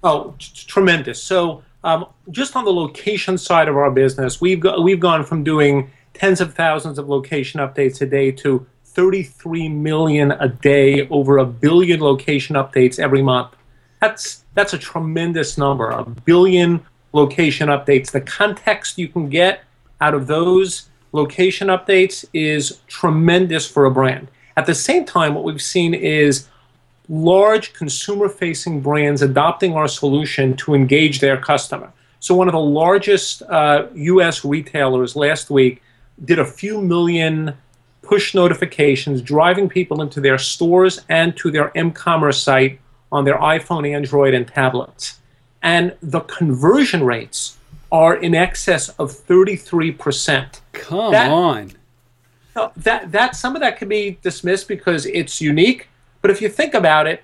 [0.03, 1.21] Oh, tremendous!
[1.21, 5.43] So um, just on the location side of our business, we've got, we've gone from
[5.43, 11.37] doing tens of thousands of location updates a day to 33 million a day, over
[11.37, 13.55] a billion location updates every month.
[14.01, 15.89] That's that's a tremendous number.
[15.89, 18.11] A billion location updates.
[18.11, 19.63] The context you can get
[20.01, 24.29] out of those location updates is tremendous for a brand.
[24.55, 26.47] At the same time, what we've seen is
[27.09, 31.91] large consumer facing brands adopting our solution to engage their customer.
[32.19, 35.81] So, one of the largest uh, US retailers last week
[36.25, 37.53] did a few million
[38.01, 42.79] push notifications driving people into their stores and to their m commerce site
[43.11, 45.19] on their iPhone, Android, and tablets.
[45.61, 47.57] And the conversion rates
[47.91, 50.59] are in excess of 33%.
[50.73, 51.71] Come that, on.
[52.75, 55.87] That, that, some of that can be dismissed because it's unique
[56.21, 57.23] but if you think about it,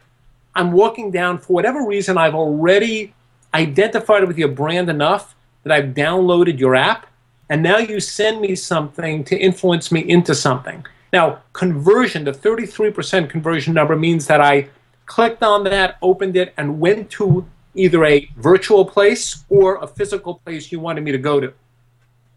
[0.56, 3.14] I'm walking down for whatever reason, I've already
[3.54, 7.08] identified with your brand enough that I've downloaded your app,
[7.50, 10.86] and now you send me something to influence me into something.
[11.12, 14.70] Now, conversion, the 33% conversion number means that I
[15.06, 20.36] clicked on that, opened it, and went to either a virtual place or a physical
[20.46, 21.54] place you wanted me to go to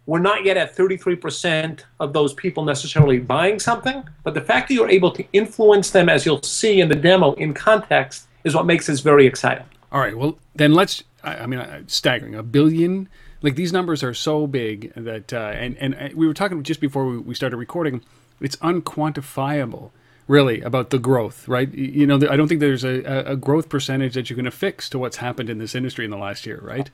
[0.06, 4.74] we're not yet at 33% of those people necessarily buying something, but the fact that
[4.74, 8.66] you're able to influence them, as you'll see in the demo, in context, is what
[8.66, 9.64] makes this very exciting.
[9.90, 12.36] All right, well, then let's, I mean, staggering.
[12.36, 13.08] A billion,
[13.42, 16.80] like these numbers are so big that, uh, and, and uh, we were talking just
[16.80, 18.02] before we started recording,
[18.40, 19.90] it's unquantifiable
[20.28, 21.72] really about the growth, right?
[21.72, 24.98] You know, I don't think there's a, a growth percentage that you can affix to
[24.98, 26.90] what's happened in this industry in the last year, right?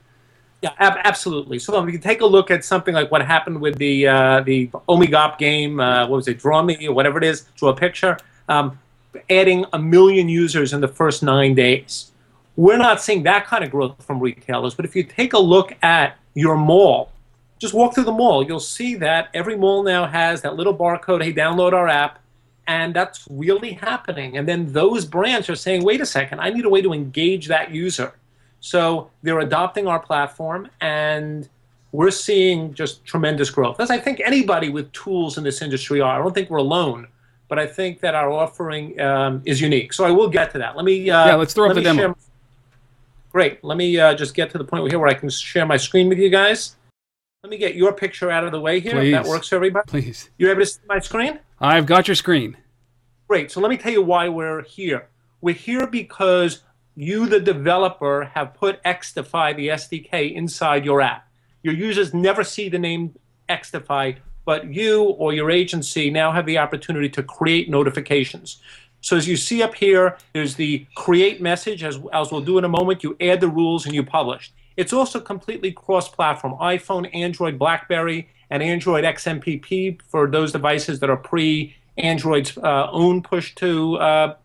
[0.63, 1.59] Yeah, ab- absolutely.
[1.59, 4.69] So if you take a look at something like what happened with the uh, the
[4.87, 8.17] Omegle game, uh, what was it, Draw Me or whatever it is, Draw a Picture,
[8.47, 8.79] um,
[9.29, 12.11] adding a million users in the first nine days.
[12.55, 15.75] We're not seeing that kind of growth from retailers, but if you take a look
[15.83, 17.11] at your mall,
[17.59, 21.23] just walk through the mall, you'll see that every mall now has that little barcode,
[21.23, 22.19] hey, download our app,
[22.67, 24.37] and that's really happening.
[24.37, 27.47] And then those brands are saying, wait a second, I need a way to engage
[27.47, 28.13] that user.
[28.63, 31.49] So they're adopting our platform, and
[31.91, 33.81] we're seeing just tremendous growth.
[33.81, 36.17] As I think anybody with tools in this industry are.
[36.17, 37.09] I don't think we're alone,
[37.49, 39.91] but I think that our offering um, is unique.
[39.91, 40.77] So I will get to that.
[40.77, 41.09] Let me.
[41.09, 42.01] Uh, yeah, let's throw up the demo.
[42.01, 42.15] Share,
[43.33, 43.61] great.
[43.65, 46.07] Let me uh, just get to the point here where I can share my screen
[46.07, 46.77] with you guys.
[47.43, 48.93] Let me get your picture out of the way here.
[48.93, 49.13] Please.
[49.13, 49.85] If that works for everybody.
[49.87, 50.29] Please.
[50.37, 51.39] You're able to see my screen?
[51.59, 52.55] I've got your screen.
[53.27, 53.51] Great.
[53.51, 55.09] So let me tell you why we're here.
[55.41, 56.61] We're here because
[56.95, 61.27] you, the developer, have put Xtify, the SDK, inside your app.
[61.63, 63.15] Your users never see the name
[63.49, 68.61] Xtify, but you or your agency now have the opportunity to create notifications.
[69.01, 72.63] So as you see up here, there's the create message, as, as we'll do in
[72.63, 73.03] a moment.
[73.03, 74.53] You add the rules and you publish.
[74.77, 81.17] It's also completely cross-platform, iPhone, Android, BlackBerry, and Android XMPP for those devices that are
[81.17, 84.35] pre-Android's uh, own push to uh,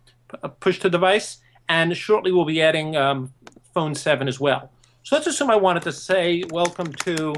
[0.61, 1.39] push to device.
[1.69, 3.33] And shortly we'll be adding um,
[3.75, 4.71] Phone 7 as well.
[5.03, 7.35] So let's assume I wanted to say welcome to,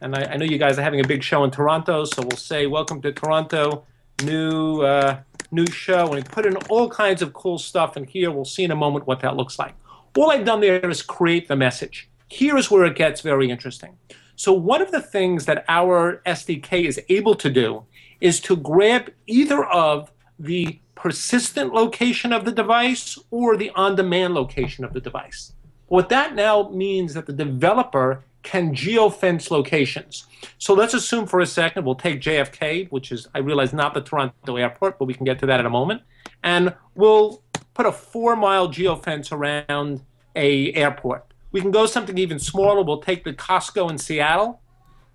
[0.00, 2.38] and I, I, know you guys are having a big show in Toronto, so we'll
[2.38, 3.84] say welcome to Toronto,
[4.24, 5.20] new uh,
[5.50, 8.30] new show, and we put in all kinds of cool stuff in here.
[8.30, 9.74] We'll see in a moment what that looks like.
[10.16, 12.08] All I've done there is create the message.
[12.28, 13.96] Here's where it gets very interesting.
[14.36, 17.84] So one of the things that our SDK is able to do
[18.20, 24.84] is to grab either of the persistent location of the device or the on-demand location
[24.84, 25.54] of the device.
[25.86, 30.26] What that now means that the developer can geofence locations.
[30.58, 34.02] So let's assume for a second we'll take JFK, which is, I realize, not the
[34.02, 36.02] Toronto airport, but we can get to that in a moment.
[36.42, 37.42] And we'll
[37.72, 40.02] put a four mile geofence around
[40.36, 41.32] a airport.
[41.50, 42.82] We can go something even smaller.
[42.82, 44.60] We'll take the Costco in Seattle.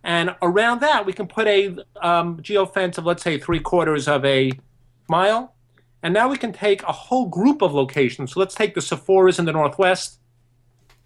[0.04, 4.26] And around that, we can put a um, geofence of, let's say, three quarters of
[4.26, 4.52] a
[5.08, 5.55] mile.
[6.06, 8.34] And now we can take a whole group of locations.
[8.34, 10.20] So let's take the Sephora's in the Northwest,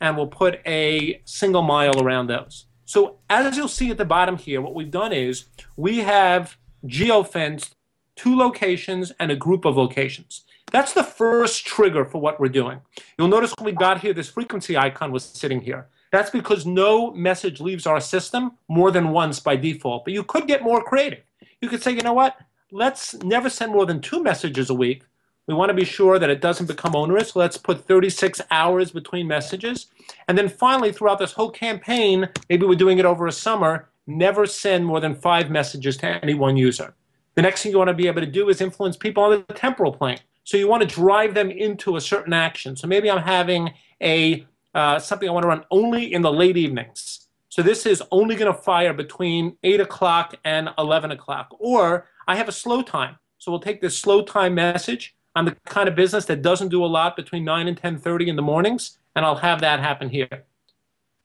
[0.01, 2.65] and we'll put a single mile around those.
[2.83, 5.45] So as you'll see at the bottom here, what we've done is
[5.77, 7.75] we have geofenced
[8.17, 10.43] two locations and a group of locations.
[10.69, 12.81] That's the first trigger for what we're doing.
[13.17, 15.87] You'll notice when we got here, this frequency icon was sitting here.
[16.11, 20.03] That's because no message leaves our system more than once by default.
[20.03, 21.23] But you could get more creative.
[21.61, 22.35] You could say, you know what?
[22.71, 25.03] Let's never send more than two messages a week.
[25.47, 27.35] We want to be sure that it doesn't become onerous.
[27.35, 29.87] Let's put 36 hours between messages.
[30.27, 34.45] And then finally, throughout this whole campaign, maybe we're doing it over a summer, never
[34.45, 36.93] send more than five messages to any one user.
[37.33, 39.53] The next thing you want to be able to do is influence people on the
[39.55, 40.19] temporal plane.
[40.43, 42.75] So you want to drive them into a certain action.
[42.75, 44.45] So maybe I'm having a
[44.75, 47.27] uh, something I want to run only in the late evenings.
[47.49, 51.47] So this is only going to fire between 8 o'clock and 11 o'clock.
[51.57, 53.17] Or I have a slow time.
[53.39, 56.83] So we'll take this slow time message I'm the kind of business that doesn't do
[56.83, 60.45] a lot between 9 and 10:30 in the mornings, and I'll have that happen here.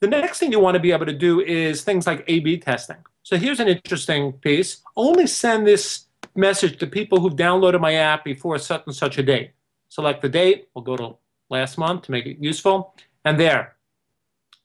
[0.01, 2.99] The next thing you want to be able to do is things like A/B testing.
[3.23, 4.83] So here's an interesting piece.
[4.97, 9.23] Only send this message to people who've downloaded my app before such and such a
[9.23, 9.53] date.
[9.89, 10.69] Select the date.
[10.75, 11.17] We'll go to
[11.49, 12.95] last month to make it useful.
[13.25, 13.77] And there,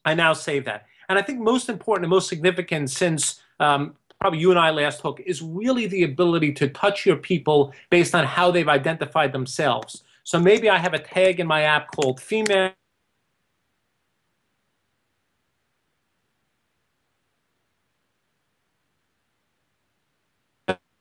[0.03, 0.85] I now save that.
[1.07, 5.01] And I think most important and most significant since um, probably you and I last
[5.01, 10.03] hook, is really the ability to touch your people based on how they've identified themselves.
[10.23, 12.71] So maybe I have a tag in my app called female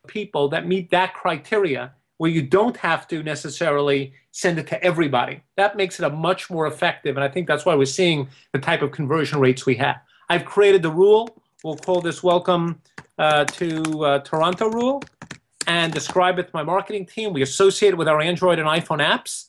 [0.07, 5.41] people that meet that criteria where you don't have to necessarily send it to everybody.
[5.57, 8.59] That makes it a much more effective, and I think that's why we're seeing the
[8.59, 9.97] type of conversion rates we have.
[10.29, 11.38] I've created the rule.
[11.61, 12.81] We'll call this welcome
[13.17, 15.03] uh, to uh, Toronto rule
[15.67, 17.33] and describe it to my marketing team.
[17.33, 19.47] We associate it with our Android and iPhone apps.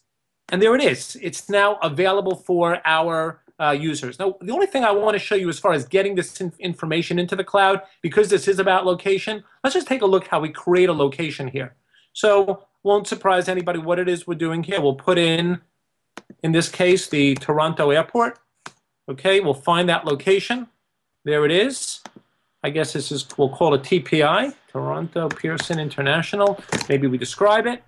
[0.49, 1.17] And there it is.
[1.23, 4.19] It's now available for our uh, users.
[4.19, 6.53] Now, the only thing I want to show you as far as getting this in
[6.59, 10.41] information into the cloud, because this is about location, let's just take a look how
[10.41, 11.77] we create a location here.
[12.13, 14.81] So won't surprise anybody what it is we're doing here.
[14.81, 15.61] We'll put in,
[16.43, 18.41] in this case, the Toronto airport.
[19.09, 20.67] Okay, we'll find that location.
[21.23, 22.01] There it is.
[22.63, 26.59] I guess this is, we'll call it TPI, Toronto Pearson International.
[26.89, 27.83] Maybe we describe it.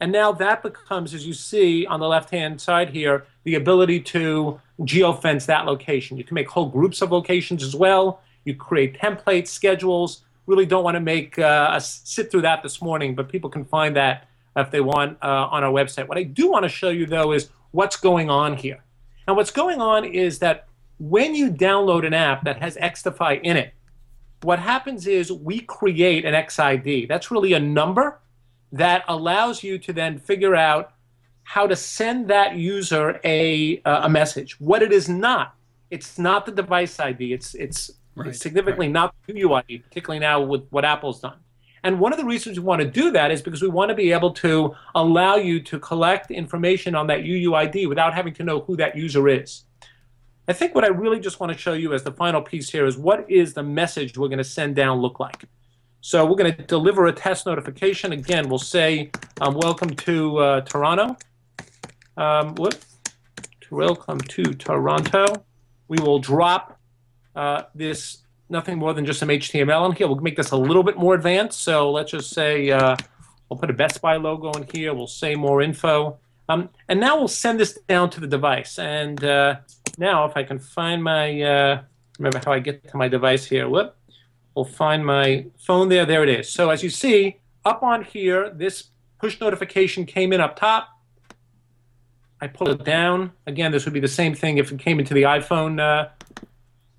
[0.00, 4.60] And now that becomes, as you see on the left-hand side here, the ability to
[4.80, 6.16] geofence that location.
[6.16, 8.20] You can make whole groups of locations as well.
[8.44, 10.24] You create templates, schedules.
[10.46, 13.64] Really don't want to make uh, us sit through that this morning, but people can
[13.64, 16.08] find that if they want uh, on our website.
[16.08, 18.82] What I do want to show you, though, is what's going on here.
[19.28, 20.66] And what's going on is that
[20.98, 23.74] when you download an app that has Xtify in it,
[24.42, 27.08] what happens is we create an XID.
[27.08, 28.20] That's really a number
[28.72, 30.92] that allows you to then figure out
[31.44, 34.60] how to send that user a, uh, a message.
[34.60, 35.54] What it is not,
[35.90, 37.32] it's not the device ID.
[37.32, 38.92] It's, it's Right, significantly right.
[38.92, 41.38] not the UUID, particularly now with what Apple's done.
[41.82, 43.94] And one of the reasons we want to do that is because we want to
[43.94, 48.60] be able to allow you to collect information on that UUID without having to know
[48.60, 49.64] who that user is.
[50.52, 52.84] I think what I really just want to show you as the final piece here
[52.84, 55.46] is what is the message we're going to send down look like.
[56.02, 58.12] So we're going to deliver a test notification.
[58.12, 61.16] Again, we'll say, um, welcome to uh, Toronto.
[62.18, 62.74] Um, whoop,
[63.70, 65.42] welcome to Toronto.
[65.88, 66.78] We will drop
[67.34, 68.18] uh, this
[68.50, 70.06] nothing more than just some HTML in here.
[70.06, 71.62] We'll make this a little bit more advanced.
[71.62, 72.94] So let's just say uh,
[73.48, 74.92] we'll put a Best Buy logo in here.
[74.92, 76.18] We'll say more info.
[76.50, 78.78] Um, and now we'll send this down to the device.
[78.78, 79.56] And uh,
[79.98, 81.82] now if I can find my, uh,
[82.18, 83.68] remember how I get to my device here.
[83.68, 83.96] Whoop.
[84.54, 86.04] We'll find my phone there.
[86.04, 86.48] There it is.
[86.48, 90.88] So as you see, up on here, this push notification came in up top.
[92.40, 93.32] I pull it down.
[93.46, 96.08] Again, this would be the same thing if it came into the iPhone uh,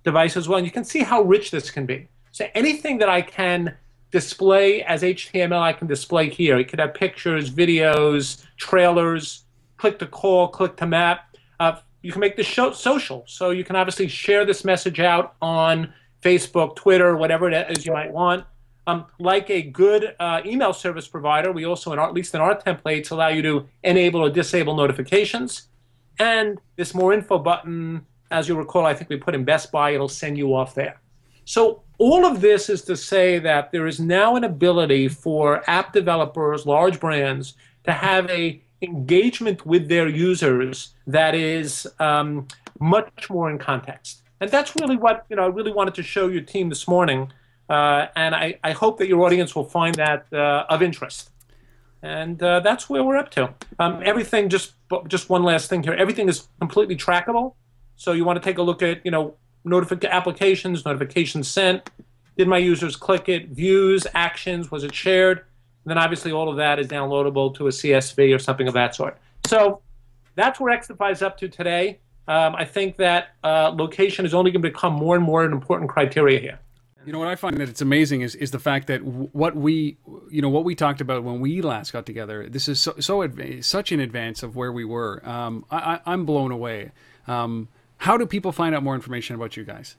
[0.03, 0.57] device as well.
[0.57, 2.07] And you can see how rich this can be.
[2.31, 3.75] So anything that I can
[4.09, 6.57] display as HTML, I can display here.
[6.57, 9.43] It could have pictures, videos, trailers,
[9.77, 11.35] click to call, click to map.
[11.59, 13.23] Uh, you can make this show social.
[13.27, 15.91] So you can obviously share this message out on
[16.21, 18.45] Facebook, Twitter, whatever it is you might want.
[18.85, 22.41] Um, like a good uh, email service provider, we also, in our, at least in
[22.41, 25.69] our templates, allow you to enable or disable notifications.
[26.19, 29.91] And this more info button as you recall, I think we put in Best Buy,
[29.91, 30.99] it'll send you off there.
[31.45, 35.93] So all of this is to say that there is now an ability for app
[35.93, 42.47] developers, large brands, to have a engagement with their users that is um,
[42.79, 44.21] much more in context.
[44.39, 45.43] And that's really what you know.
[45.43, 47.31] I really wanted to show your team this morning,
[47.69, 51.31] uh, and I, I, hope that your audience will find that uh, of interest.
[52.01, 53.53] And uh, that's where we're up to.
[53.79, 54.73] Um, everything, just
[55.07, 55.93] just one last thing here.
[55.93, 57.53] Everything is completely trackable.
[57.95, 61.89] So you want to take a look at, you know, notification applications, notifications sent.
[62.37, 63.49] Did my users click it?
[63.49, 65.45] Views, actions, was it shared?
[65.83, 68.95] And then obviously all of that is downloadable to a CSV or something of that
[68.95, 69.17] sort.
[69.45, 69.81] So
[70.35, 71.99] that's where Xtify is up to today.
[72.27, 75.51] Um, I think that uh, location is only going to become more and more an
[75.51, 76.59] important criteria here.
[77.05, 79.97] You know what I find that it's amazing is is the fact that what we
[80.29, 82.47] you know what we talked about when we last got together.
[82.47, 83.29] This is so, so
[83.59, 85.21] such in advance of where we were.
[85.27, 86.91] Um, I, am blown away.
[87.27, 87.67] Um,
[87.97, 89.97] how do people find out more information about you guys?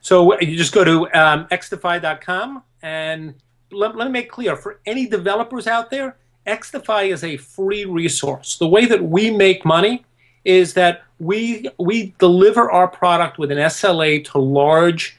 [0.00, 3.34] So you just go to um, xtify.com and
[3.70, 8.56] let, let me make clear for any developers out there, Xtify is a free resource.
[8.58, 10.04] The way that we make money
[10.44, 15.16] is that we we deliver our product with an SLA to large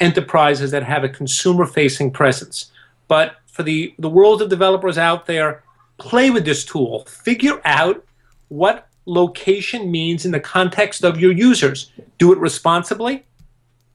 [0.00, 2.72] enterprises that have a consumer facing presence.
[3.08, 5.62] But for the, the world of developers out there,
[5.98, 7.04] play with this tool.
[7.06, 8.04] Figure out
[8.48, 11.92] what location means in the context of your users.
[12.18, 13.24] Do it responsibly,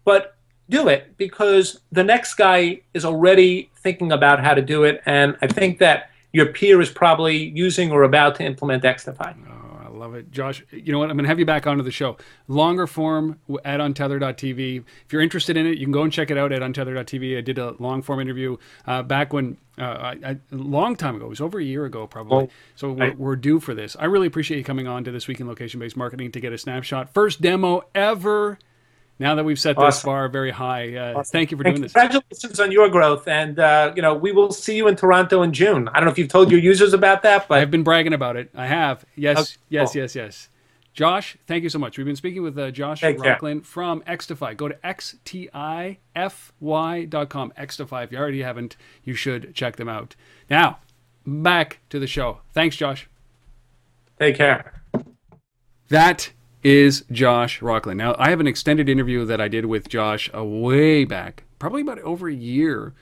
[0.05, 0.35] but
[0.71, 5.01] do it because the next guy is already thinking about how to do it.
[5.05, 9.35] And I think that your peer is probably using or about to implement Xtify.
[9.49, 10.31] Oh, I love it.
[10.31, 11.09] Josh, you know what?
[11.09, 12.15] I'm going to have you back onto the show.
[12.47, 14.77] Longer form at untether.tv.
[15.05, 17.37] If you're interested in it, you can go and check it out at untether.tv.
[17.37, 18.55] I did a long form interview
[18.87, 21.25] uh, back when uh, I, a long time ago.
[21.25, 22.47] It was over a year ago, probably.
[22.77, 23.97] so we're, we're, due for this.
[23.99, 26.57] I really appreciate you coming on to this week in location-based marketing to get a
[26.57, 27.13] snapshot.
[27.13, 28.57] First demo ever.
[29.21, 29.87] Now that we've set awesome.
[29.87, 31.31] this bar very high, uh, awesome.
[31.31, 31.93] thank you for doing and this.
[31.93, 35.53] Congratulations on your growth, and uh, you know we will see you in Toronto in
[35.53, 35.87] June.
[35.89, 38.35] I don't know if you've told your users about that, but I've been bragging about
[38.35, 38.49] it.
[38.55, 39.05] I have.
[39.15, 39.51] Yes, okay.
[39.69, 40.49] yes, yes, yes.
[40.93, 41.99] Josh, thank you so much.
[41.99, 44.57] We've been speaking with uh, Josh Take Rocklin from Xtify.
[44.57, 45.93] Go to xtify.com.
[47.57, 48.03] Xtify.
[48.03, 50.15] If you already haven't, you should check them out.
[50.49, 50.79] Now,
[51.27, 52.39] back to the show.
[52.53, 53.07] Thanks, Josh.
[54.19, 54.81] Take care.
[55.89, 56.31] That
[56.63, 57.97] is Josh Rocklin.
[57.97, 61.81] Now, I have an extended interview that I did with Josh a way back, probably
[61.81, 62.93] about over a year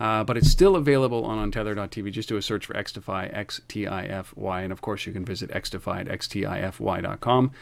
[0.00, 2.10] uh, but it's still available on untether.tv.
[2.10, 4.62] Just do a search for Xtify, X T I F Y.
[4.62, 7.52] And of course, you can visit Xtify at xtify.com.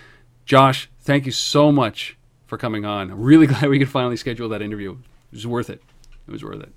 [0.46, 3.10] Josh, thank you so much for coming on.
[3.10, 4.92] I'm really glad we could finally schedule that interview.
[4.92, 4.98] It
[5.32, 5.82] was worth it.
[6.28, 6.72] It was worth it.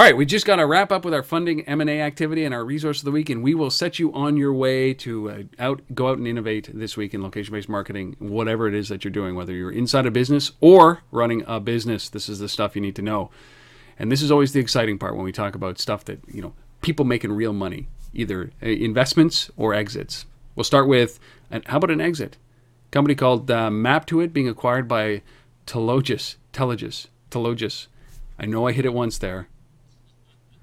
[0.00, 2.64] All right, we just got to wrap up with our funding M&A activity and our
[2.64, 5.82] resource of the week, and we will set you on your way to uh, out
[5.94, 9.34] go out and innovate this week in location-based marketing, whatever it is that you're doing,
[9.34, 12.08] whether you're inside a business or running a business.
[12.08, 13.30] This is the stuff you need to know.
[13.98, 16.54] And this is always the exciting part when we talk about stuff that, you know,
[16.80, 20.24] people making real money, either uh, investments or exits.
[20.56, 21.20] We'll start with,
[21.50, 22.38] and how about an exit?
[22.86, 25.20] A company called uh, Maptuit being acquired by
[25.66, 26.36] Telogis.
[26.54, 27.08] Telogis.
[27.30, 27.88] Telogis.
[28.38, 29.49] I know I hit it once there.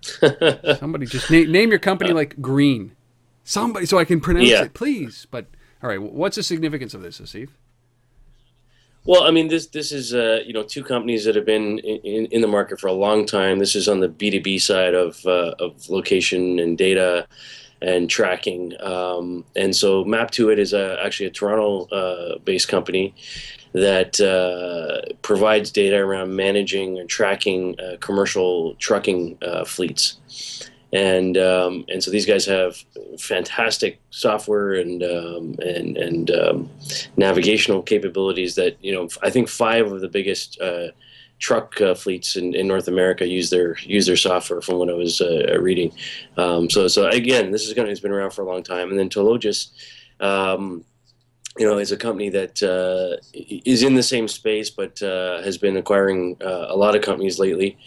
[0.80, 2.96] Somebody just na- name your company like Green.
[3.44, 4.64] Somebody, so I can pronounce yeah.
[4.64, 5.28] it, please.
[5.30, 5.48] But
[5.82, 7.50] all right, what's the significance of this, Asif?
[9.06, 12.26] Well, I mean, this this is uh, you know two companies that have been in,
[12.26, 13.58] in, the market for a long time.
[13.60, 17.26] This is on the B two B side of uh, of location and data
[17.82, 18.74] and tracking.
[18.82, 23.14] Um, and so Maptuit is a, actually a Toronto uh, based company
[23.82, 30.18] that uh, provides data around managing and tracking uh, commercial trucking uh, fleets
[30.94, 32.78] and um, and so these guys have
[33.20, 36.70] fantastic software and um, and and um,
[37.18, 40.88] navigational capabilities that you know I think five of the biggest uh,
[41.40, 44.94] truck uh, fleets in, in North America use their use their software from what I
[44.94, 45.92] was uh, reading.
[46.38, 48.98] Um, so so again, this is going has been around for a long time, and
[48.98, 49.70] then Telogis.
[50.20, 50.84] Um,
[51.58, 55.58] you know, is a company that uh, is in the same space, but uh, has
[55.58, 57.78] been acquiring uh, a lot of companies lately.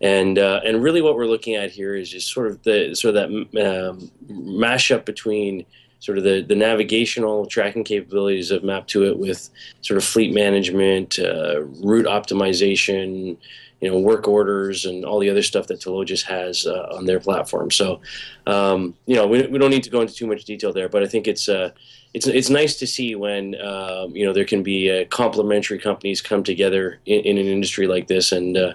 [0.00, 3.16] And uh, and really what we're looking at here is just sort of the sort
[3.16, 5.66] of that um, mashup between
[6.00, 9.50] sort of the, the navigational tracking capabilities of Maptuit with
[9.80, 13.36] sort of fleet management, uh, route optimization,
[13.80, 17.20] you know, work orders, and all the other stuff that Telogis has uh, on their
[17.20, 17.70] platform.
[17.70, 18.00] So,
[18.46, 21.02] um, you know, we, we don't need to go into too much detail there, but
[21.02, 21.70] I think it's uh,
[22.14, 26.20] it's it's nice to see when um, you know there can be uh, complementary companies
[26.20, 28.72] come together in, in, an industry like this and uh,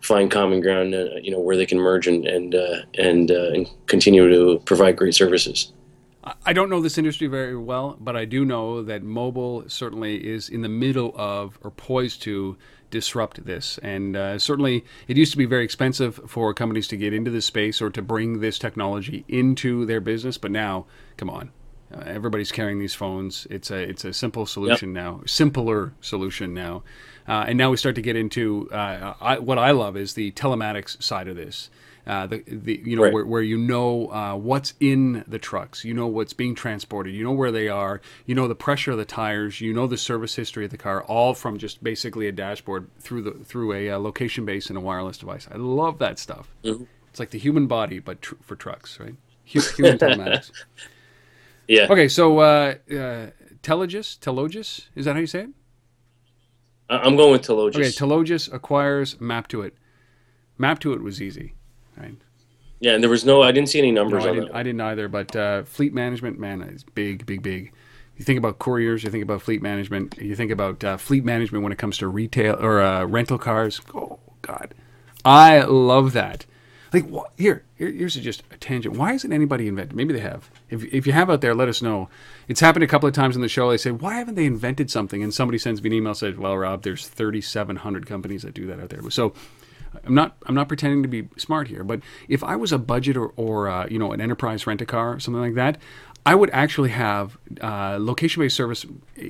[0.00, 0.94] find common ground.
[0.94, 4.60] Uh, you know where they can merge and and uh, and, uh, and continue to
[4.64, 5.72] provide great services.
[6.46, 10.48] I don't know this industry very well, but I do know that mobile certainly is
[10.48, 12.56] in the middle of or poised to
[12.94, 13.78] disrupt this.
[13.82, 17.44] And uh, certainly, it used to be very expensive for companies to get into this
[17.44, 20.38] space or to bring this technology into their business.
[20.38, 20.86] But now,
[21.16, 21.50] come on,
[21.92, 23.48] uh, everybody's carrying these phones.
[23.50, 25.04] It's a it's a simple solution yep.
[25.04, 26.84] now, simpler solution now,
[27.26, 30.30] uh, and now we start to get into uh, I, what I love is the
[30.32, 31.70] telematics side of this.
[32.06, 33.12] Uh, the, the you know right.
[33.14, 37.24] where, where you know uh, what's in the trucks, you know what's being transported, you
[37.24, 40.34] know where they are, you know the pressure of the tires, you know the service
[40.34, 43.98] history of the car, all from just basically a dashboard through the through a uh,
[43.98, 45.48] location base and a wireless device.
[45.50, 46.54] I love that stuff.
[46.62, 46.84] Mm-hmm.
[47.08, 49.14] It's like the human body, but tr- for trucks, right?
[49.44, 50.50] Human telematics.
[51.66, 51.86] Yeah.
[51.88, 53.30] Okay, so uh, uh,
[53.62, 55.50] Telogis, Telogis, is that how you say it?
[56.90, 57.76] I'm going with Telogis.
[57.76, 59.72] Okay, Telogis acquires Maptuit.
[60.58, 61.54] Map to it was easy,
[61.96, 62.14] right?
[62.80, 64.54] Yeah, and there was no, I didn't see any numbers no, I on didn't.
[64.54, 67.72] I didn't either, but uh, fleet management, man, is big, big, big.
[68.16, 71.64] You think about couriers, you think about fleet management, you think about uh, fleet management
[71.64, 73.80] when it comes to retail or uh, rental cars.
[73.94, 74.74] Oh, God.
[75.24, 76.46] I love that.
[76.92, 78.96] Like, what, here, here, here's just a tangent.
[78.96, 79.96] Why hasn't anybody invented?
[79.96, 80.48] Maybe they have.
[80.70, 82.08] If, if you have out there, let us know.
[82.46, 83.70] It's happened a couple of times in the show.
[83.70, 85.20] I say, why haven't they invented something?
[85.20, 88.78] And somebody sends me an email says, well, Rob, there's 3,700 companies that do that
[88.78, 89.10] out there.
[89.10, 89.34] So
[90.04, 93.16] I'm not I'm not pretending to be smart here, but if I was a budget
[93.16, 95.78] or, or uh, you know an enterprise rent a car or something like that,
[96.26, 98.86] I would actually have uh, location based service,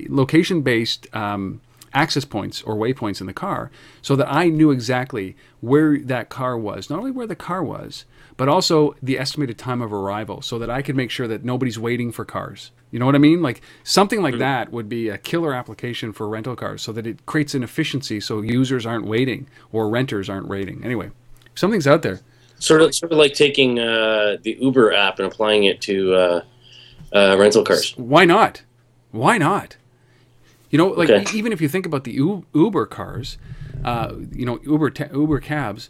[0.09, 1.13] location based.
[1.15, 1.61] Um,
[1.93, 6.57] access points or waypoints in the car so that I knew exactly where that car
[6.57, 8.03] was, not only where the car was,
[8.37, 11.79] but also the estimated time of arrival so that I could make sure that nobody's
[11.79, 12.71] waiting for cars.
[12.91, 13.41] You know what I mean?
[13.41, 14.39] Like something like mm-hmm.
[14.39, 18.19] that would be a killer application for rental cars so that it creates an efficiency
[18.19, 20.83] so users aren't waiting or renters aren't waiting.
[20.83, 21.11] Anyway,
[21.55, 22.21] something's out there.
[22.57, 26.41] Sort of, sort of like taking uh, the Uber app and applying it to uh,
[27.13, 27.93] uh, rental cars.
[27.97, 28.63] Why not?
[29.11, 29.75] Why not?
[30.69, 31.37] You know, like okay.
[31.37, 32.13] even if you think about the
[32.53, 33.37] Uber cars,
[33.83, 35.89] uh, you know, Uber Uber cabs.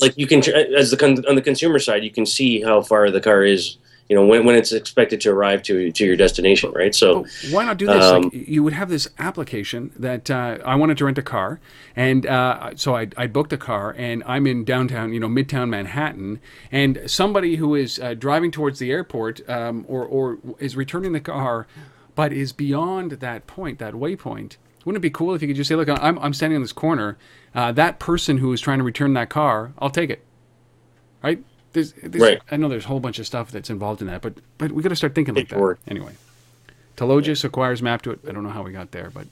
[0.00, 0.42] Like you can,
[0.74, 3.78] as the con- on the consumer side, you can see how far the car is.
[4.08, 6.94] You know, when, when it's expected to arrive to to your destination, right?
[6.94, 8.04] So why not do this?
[8.04, 11.60] Um, like, you would have this application that uh, I wanted to rent a car,
[11.96, 15.70] and uh, so I I booked a car, and I'm in downtown, you know, midtown
[15.70, 21.12] Manhattan, and somebody who is uh, driving towards the airport um, or or is returning
[21.12, 21.66] the car
[22.14, 24.56] but is beyond that point, that waypoint.
[24.84, 26.72] Wouldn't it be cool if you could just say, look, I'm, I'm standing in this
[26.72, 27.16] corner.
[27.54, 30.24] Uh, that person who is trying to return that car, I'll take it.
[31.22, 31.42] Right?
[31.72, 32.40] There's, there's, right.
[32.50, 34.82] I know there's a whole bunch of stuff that's involved in that, but but we
[34.82, 35.58] got to start thinking like that.
[35.88, 36.12] Anyway,
[36.96, 38.28] Telogis acquires Maptuit.
[38.28, 39.26] I don't know how we got there, but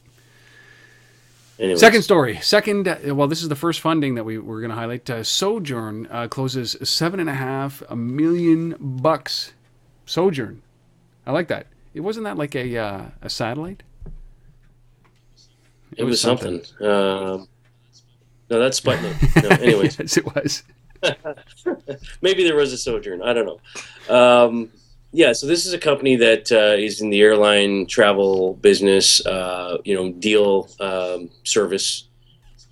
[1.61, 1.81] Anyways.
[1.81, 2.39] Second story.
[2.41, 5.11] Second, uh, well, this is the first funding that we were going to highlight.
[5.11, 9.53] Uh, Sojern uh, closes seven and a half a million bucks.
[10.07, 10.61] Sojern,
[11.27, 11.67] I like that.
[11.93, 13.83] It wasn't that like a uh, a satellite.
[15.93, 16.63] It, it was, was, something.
[16.63, 16.87] something.
[16.87, 17.49] Um,
[18.51, 19.43] no, that's Sputnik.
[19.43, 20.63] No, anyways, yes, it was.
[22.21, 23.23] Maybe there was a sojourn.
[23.23, 24.15] I don't know.
[24.15, 24.71] Um,
[25.13, 29.25] yeah, so this is a company that uh, is in the airline travel business.
[29.25, 32.09] Uh, you know, deal um, service,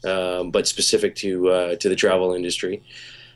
[0.04, 2.82] um, but specific to uh, to the travel industry.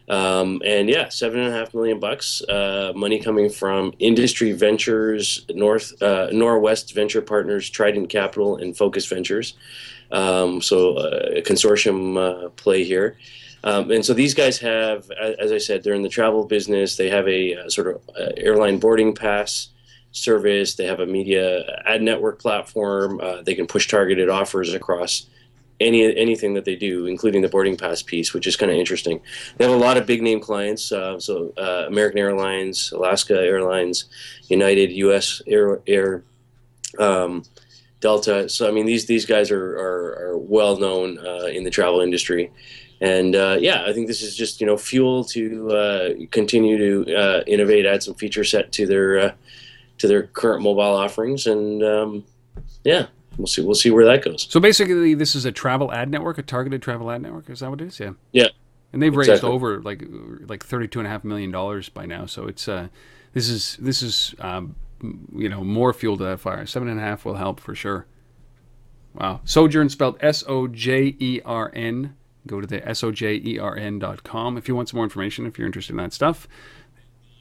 [0.08, 5.46] Um, and yeah, seven and a half million bucks, uh, money coming from Industry Ventures,
[5.50, 9.54] North uh, Norwest Venture Partners, Trident Capital, and Focus Ventures.
[10.10, 13.16] Um, so uh, a consortium uh, play here.
[13.64, 16.96] Um, and so these guys have, as I said, they're in the travel business.
[16.96, 19.68] They have a, a sort of uh, airline boarding pass
[20.10, 20.74] service.
[20.74, 23.20] They have a media ad network platform.
[23.22, 25.26] Uh, they can push targeted offers across
[25.82, 29.20] any anything that they do, including the boarding pass piece, which is kind of interesting.
[29.56, 34.06] They have a lot of big name clients, uh, so uh, American Airlines, Alaska Airlines,
[34.48, 35.42] United, U.S.
[35.46, 36.24] Air, Air
[36.98, 37.44] um,
[38.00, 38.48] Delta.
[38.48, 42.00] So I mean, these these guys are are, are well known uh, in the travel
[42.00, 42.50] industry.
[43.00, 47.16] And uh, yeah, I think this is just you know fuel to uh, continue to
[47.16, 49.34] uh, innovate, add some feature set to their
[49.98, 52.24] to their current mobile offerings, and um,
[52.84, 53.06] yeah,
[53.36, 54.46] we'll see we'll see where that goes.
[54.50, 57.48] So basically, this is a travel ad network, a targeted travel ad network.
[57.50, 58.00] Is that what it is?
[58.00, 58.12] Yeah.
[58.32, 58.48] Yeah.
[58.92, 60.04] And they've raised over like
[60.46, 62.26] like thirty two and a half million dollars by now.
[62.26, 62.88] So it's uh,
[63.32, 64.76] this is this is um,
[65.34, 66.66] you know more fuel to that fire.
[66.66, 68.06] Seven and a half will help for sure.
[69.14, 69.40] Wow.
[69.44, 72.16] Sojern spelled S O J E R N.
[72.46, 74.98] Go to the S O J E R N dot com if you want some
[74.98, 75.46] more information.
[75.46, 76.48] If you're interested in that stuff.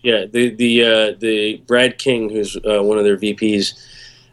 [0.04, 3.80] Yeah, the the uh, the Brad King, who's uh, one of their VPs,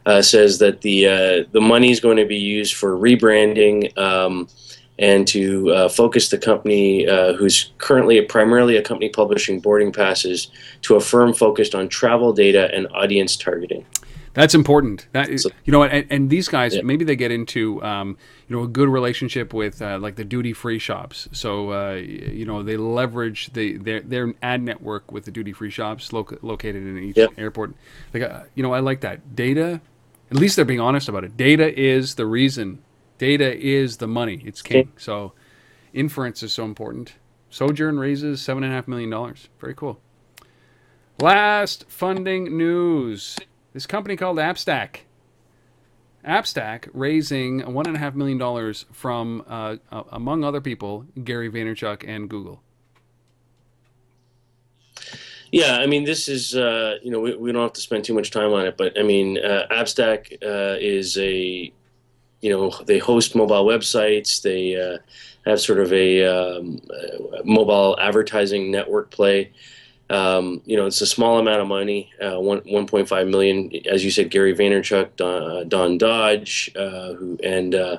[0.05, 4.47] uh, says that the uh, the money is going to be used for rebranding um,
[4.99, 9.93] and to uh, focus the company, uh, who's currently a, primarily a company publishing boarding
[9.93, 13.85] passes, to a firm focused on travel data and audience targeting.
[14.33, 15.07] That's important.
[15.11, 16.83] That is, So- you know and, and these guys Yeah.
[16.83, 18.17] maybe they get into um,
[18.47, 21.27] you know a good relationship with uh, like the duty free shops.
[21.31, 25.71] So uh, you know they leverage the their their ad network with the duty free
[25.71, 27.73] shops loc- located in each airport.
[28.13, 29.81] Like uh, you know I like that data.
[30.31, 31.35] At least they're being honest about it.
[31.35, 32.83] Data is the reason.
[33.17, 34.41] Data is the money.
[34.45, 34.91] It's king.
[34.97, 35.33] So
[35.93, 37.15] inference is so important.
[37.51, 39.49] Sojern raises seven and a half million dollars.
[39.59, 39.99] Very cool.
[41.19, 43.37] Last funding news.
[43.79, 45.03] This company called AppStack.
[46.27, 49.77] AppStack raising one and a half million dollars from, uh,
[50.11, 52.61] among other people, Gary Vaynerchuk and Google.
[55.53, 58.13] Yeah, I mean, this is uh, you know we, we don't have to spend too
[58.13, 61.71] much time on it, but I mean, uh, uh, is a
[62.41, 64.41] you know they host mobile websites.
[64.41, 64.97] They uh,
[65.49, 66.81] have sort of a um,
[67.45, 69.53] mobile advertising network play.
[70.09, 73.71] Um, you know, it's a small amount of money, uh, one one point five million,
[73.89, 74.31] as you said.
[74.31, 77.97] Gary Vaynerchuk, Don, uh, Don Dodge, uh, who and uh,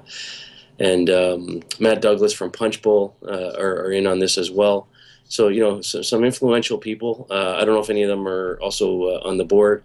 [0.78, 4.88] and um, Matt Douglas from Punchbowl uh, are, are in on this as well.
[5.28, 7.28] So you know, so, some influential people.
[7.30, 9.84] Uh, I don't know if any of them are also on the board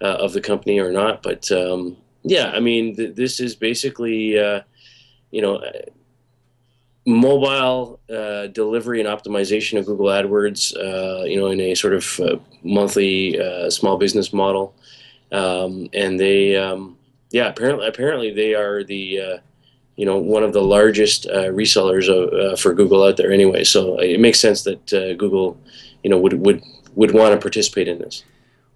[0.00, 4.36] of the company or not, but um, yeah, I mean, th- this is basically
[5.30, 5.62] you know
[7.08, 10.76] mobile uh, delivery and optimization of Google AdWords.
[10.76, 14.74] Uh, you know, in a sort of uh, monthly uh, small business model,
[15.32, 16.98] um, and they um,
[17.30, 19.38] yeah, apparently apparently they are the uh,
[19.96, 23.64] you know one of the largest uh, resellers of, for Google out there anyway.
[23.64, 24.86] So it makes sense that
[25.18, 25.58] Google,
[26.04, 26.62] you know, would would
[26.94, 28.22] would want to participate in this.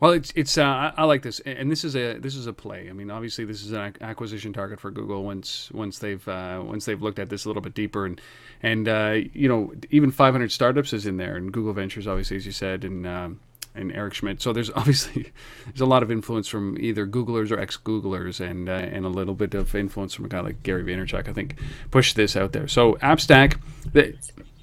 [0.03, 2.53] Well, it's it's uh, I, I like this, and this is a this is a
[2.53, 2.90] play.
[2.90, 6.86] I mean, obviously, this is an acquisition target for Google once once they've uh, once
[6.86, 8.20] they've looked at this a little bit deeper, and
[8.64, 12.44] and uh, you know even 500 startups is in there, and Google Ventures, obviously, as
[12.44, 13.38] you said, and um,
[13.76, 14.42] and Eric Schmidt.
[14.42, 15.30] So there's obviously
[15.66, 19.36] there's a lot of influence from either Googlers or ex-Googlers, and uh, and a little
[19.36, 21.28] bit of influence from a guy like Gary Vaynerchuk.
[21.28, 21.61] I think
[21.92, 22.66] pushed this out there.
[22.66, 23.61] So AppStack,
[23.92, 24.16] the,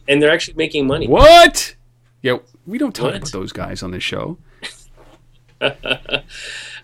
[0.06, 1.08] And they're actually making money.
[1.08, 1.76] what?
[2.22, 3.16] Yeah, we don't talk What?
[3.16, 4.38] about those guys on this show.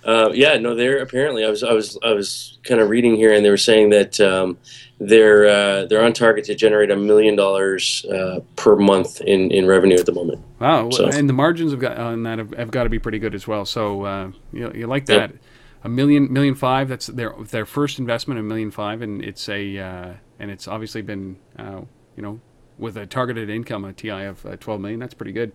[0.03, 1.43] Uh, yeah, no, they're apparently.
[1.43, 4.19] I was I was I was kind of reading here, and they were saying that
[4.19, 4.59] um,
[4.99, 9.65] they're uh, they're on target to generate a million dollars uh, per month in, in
[9.65, 10.41] revenue at the moment.
[10.59, 13.17] Wow, So- and the margins have got on that have, have got to be pretty
[13.17, 13.65] good as well.
[13.65, 15.31] So uh, you, you like Yep.
[15.31, 15.37] that?
[15.83, 16.87] A million, million five.
[16.87, 21.01] That's their their first investment, a million five, and it's a uh, and it's obviously
[21.01, 21.81] been uh,
[22.15, 22.39] you know
[22.77, 24.99] with a targeted income a TI of uh, twelve million.
[24.99, 25.51] That's pretty good.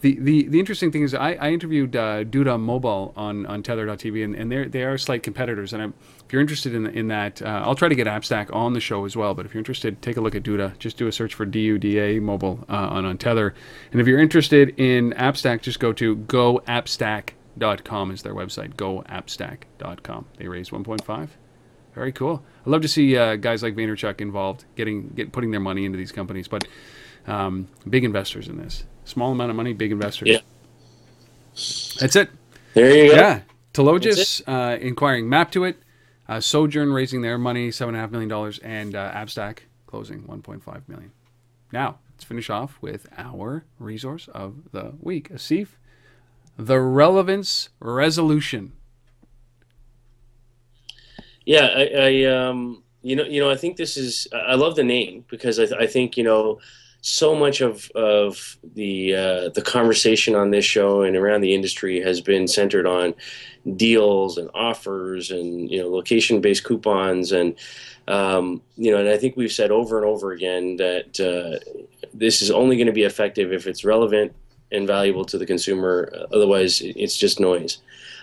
[0.00, 4.34] The, the, interesting thing is I, I interviewed uh, Duda Mobile on, on Tether.tv and,
[4.34, 5.74] and they're, they are slight competitors.
[5.74, 5.94] And I'm,
[6.24, 9.04] if you're interested in, in that uh, I'll try to get AppStack on the show
[9.04, 9.34] as well.
[9.34, 10.78] But if you're interested take a look at Duda.
[10.78, 13.54] Just do a search for D-U-D-A Mobile uh, on, on Tether.
[13.92, 18.74] And if you're interested in AppStack just go to goappstack.com is their website.
[18.74, 21.28] goappstack.com they raised 1.5
[21.94, 22.42] very cool.
[22.66, 25.98] I love to see uh, guys like Vaynerchuk involved getting get putting their money into
[25.98, 26.48] these companies.
[26.48, 26.66] But
[27.26, 28.84] um, big investors in this.
[29.04, 30.28] Small amount of money, big investors.
[30.28, 30.38] Yeah.
[31.98, 32.30] That's it.
[32.74, 33.16] There you go.
[33.16, 33.40] Yeah.
[33.74, 35.76] Telogis uh, inquiring Maptuit.
[36.28, 40.22] Uh, Sojern raising their money, seven and a half million dollars, and uh, AppStack closing
[40.22, 41.10] 1.5 million.
[41.72, 45.30] Now let's finish off with our resource of the week.
[45.30, 45.70] Asif,
[46.56, 48.72] the relevance resolution.
[51.44, 54.28] Yeah, I, I um, you know, you know, I think this is.
[54.32, 56.60] I love the name because I, I think you know,
[57.02, 62.00] so much of of the uh, the conversation on this show and around the industry
[62.00, 63.14] has been centered on
[63.76, 67.56] deals and offers and you know location based coupons and
[68.10, 71.62] um, you know, and I think we've said over and over again that uh,
[72.12, 74.34] this is only going to be effective if it's relevant
[74.72, 76.12] and valuable to the consumer.
[76.32, 77.78] Otherwise, it's just noise.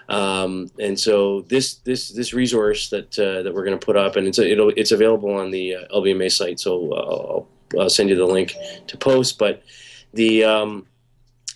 [0.10, 4.18] Um, and so this this this resource that uh, that we're going to put up,
[4.18, 6.60] and it's it'll, it's available on the uh, LBMA site.
[6.60, 7.48] So I'll,
[7.80, 8.56] I'll, send you the link
[8.88, 9.38] to post.
[9.38, 9.64] But
[10.14, 10.88] the um,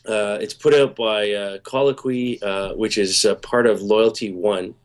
[0.07, 4.75] uh, it's put out by uh, Colloquy, uh, which is part of Loyalty One,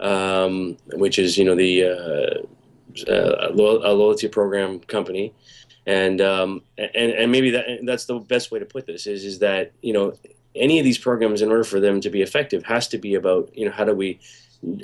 [0.00, 2.44] um, which is you know the uh,
[3.08, 5.32] a loyalty program company,
[5.86, 9.38] and um, and and maybe that that's the best way to put this is is
[9.40, 10.14] that you know
[10.54, 13.50] any of these programs in order for them to be effective has to be about
[13.56, 14.20] you know how do we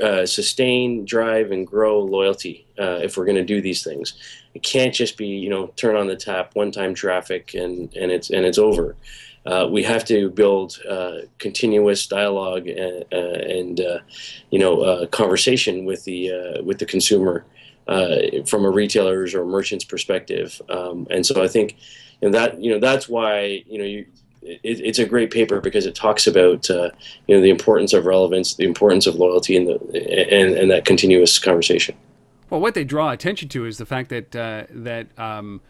[0.03, 4.15] uh, sustain, drive, and grow loyalty uh, if we're going to do these things.
[4.55, 8.31] It can't just be you know turn on the tap, one-time traffic, and and it's
[8.31, 8.97] and it's over.
[9.47, 13.99] Uh, we have to build uh, continuous dialogue and, uh, and uh,
[14.51, 17.45] you know conversation with the with the consumer
[17.89, 20.61] uh, from a retailer's or merchant's perspective.
[20.69, 21.77] Um, and so I think
[22.23, 24.07] know, that you know that's why you know you,
[24.43, 26.91] it, it's a great paper because it talks about uh,
[27.27, 29.75] you know the importance of relevance, the importance of loyalty, and the
[30.33, 31.95] and, and that continuous conversation.
[32.49, 35.61] Well, what they draw attention to is the fact that uh, that um,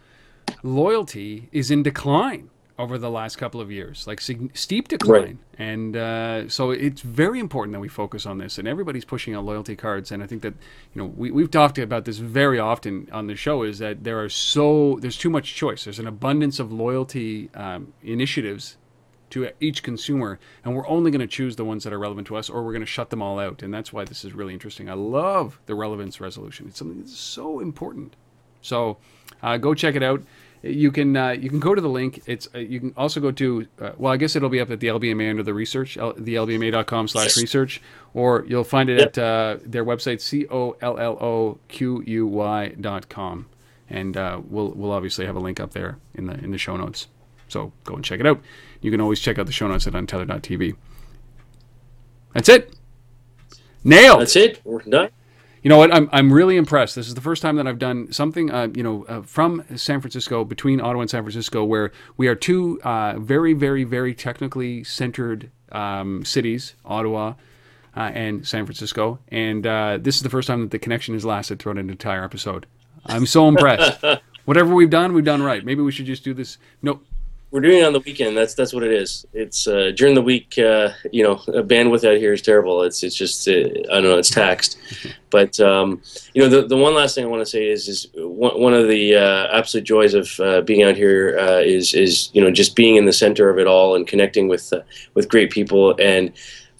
[0.62, 2.51] loyalty is in decline
[2.81, 5.22] over the last couple of years, like steep decline.
[5.22, 5.37] Right.
[5.59, 8.59] And uh, so it's very important that we focus on this.
[8.59, 10.11] And everybody's pushing out loyalty cards.
[10.11, 10.55] And I think that
[10.95, 14.22] you know we we've talked about this very often on the show is that there
[14.22, 15.85] are so there's too much choice.
[15.85, 18.78] There's an abundance of loyalty um, initiatives
[19.31, 22.37] to each consumer, and we're only going to choose the ones that are relevant to
[22.37, 23.62] us, or we're going to shut them all out.
[23.62, 24.91] And that's why this is really interesting.
[24.91, 26.66] I love the relevance resolution.
[26.66, 28.16] It's something that's so important.
[28.62, 28.97] So
[29.43, 30.22] uh, go check it out
[30.63, 32.23] you can uh, you can go to the link.
[32.27, 34.81] It's uh, you can also go to uh, well, I guess it'll be up at
[34.81, 37.81] the LBMA under the research, L- the LBMA.com slash research,
[38.13, 39.09] or you'll find it yep.
[39.09, 43.47] at uh, their website c o l l o q u y dot com,
[43.89, 46.77] and uh, we'll we'll obviously have a link up there in the in the show
[46.77, 47.09] notes.
[47.49, 48.41] So go and check it out.
[48.81, 50.77] You can always check out the show notes at untether.tv.
[52.35, 52.75] That's it.
[53.83, 54.21] Nailed.
[54.21, 54.61] That's it.
[54.65, 55.09] We're done.
[55.63, 55.95] You know what?
[55.95, 56.97] I'm, I'm really impressed.
[56.97, 60.01] This is the first time that I've done something, uh, you know, uh, from San
[60.01, 64.85] Francisco, between Ottawa and San Francisco, where we are two uh, very, very, very technically
[64.85, 67.35] centered um, cities, Ottawa
[67.95, 69.19] uh, and San Francisco.
[69.29, 72.25] And uh, this is the first time that the connection has lasted throughout an entire
[72.25, 72.67] episode.
[73.05, 74.03] I'm so impressed.
[74.47, 75.65] Whatever we've done, we've done right.
[75.65, 76.57] Maybe we should just do this.
[76.81, 77.01] No,
[77.51, 78.37] we're doing it on the weekend.
[78.37, 79.27] That's that's what it is.
[79.33, 80.57] It's uh, during the week.
[80.57, 82.83] Uh, you know, bandwidth out here is terrible.
[82.83, 84.19] It's it's just uh, I don't know.
[84.19, 84.79] It's taxed.
[85.31, 86.01] But um,
[86.33, 88.75] you know, the, the one last thing I want to say is is one, one
[88.75, 92.51] of the uh, absolute joys of uh, being out here uh, is is you know
[92.51, 94.73] just being in the center of it all and connecting with
[95.15, 95.97] with great people.
[96.01, 96.33] And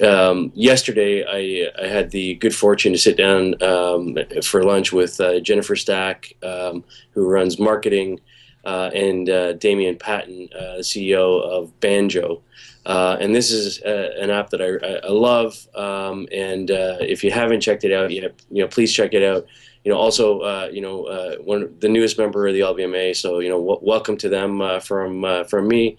[0.05, 5.21] um, yesterday, I I had the good fortune to sit down um, for lunch with
[5.43, 8.21] Jennifer Stack, um, who runs marketing
[8.65, 12.43] uh, and uh, Damien Patton, uh, the CEO of Banjo.
[12.87, 15.67] Uh, and this is uh, an app that I, I love.
[15.75, 19.23] Um, and uh, if you haven't checked it out yet, you know, please check it
[19.23, 19.47] out.
[19.85, 23.17] You know, also, you know, one the newest member of the LBMA.
[23.17, 25.97] So, you know, w- welcome to them from from me.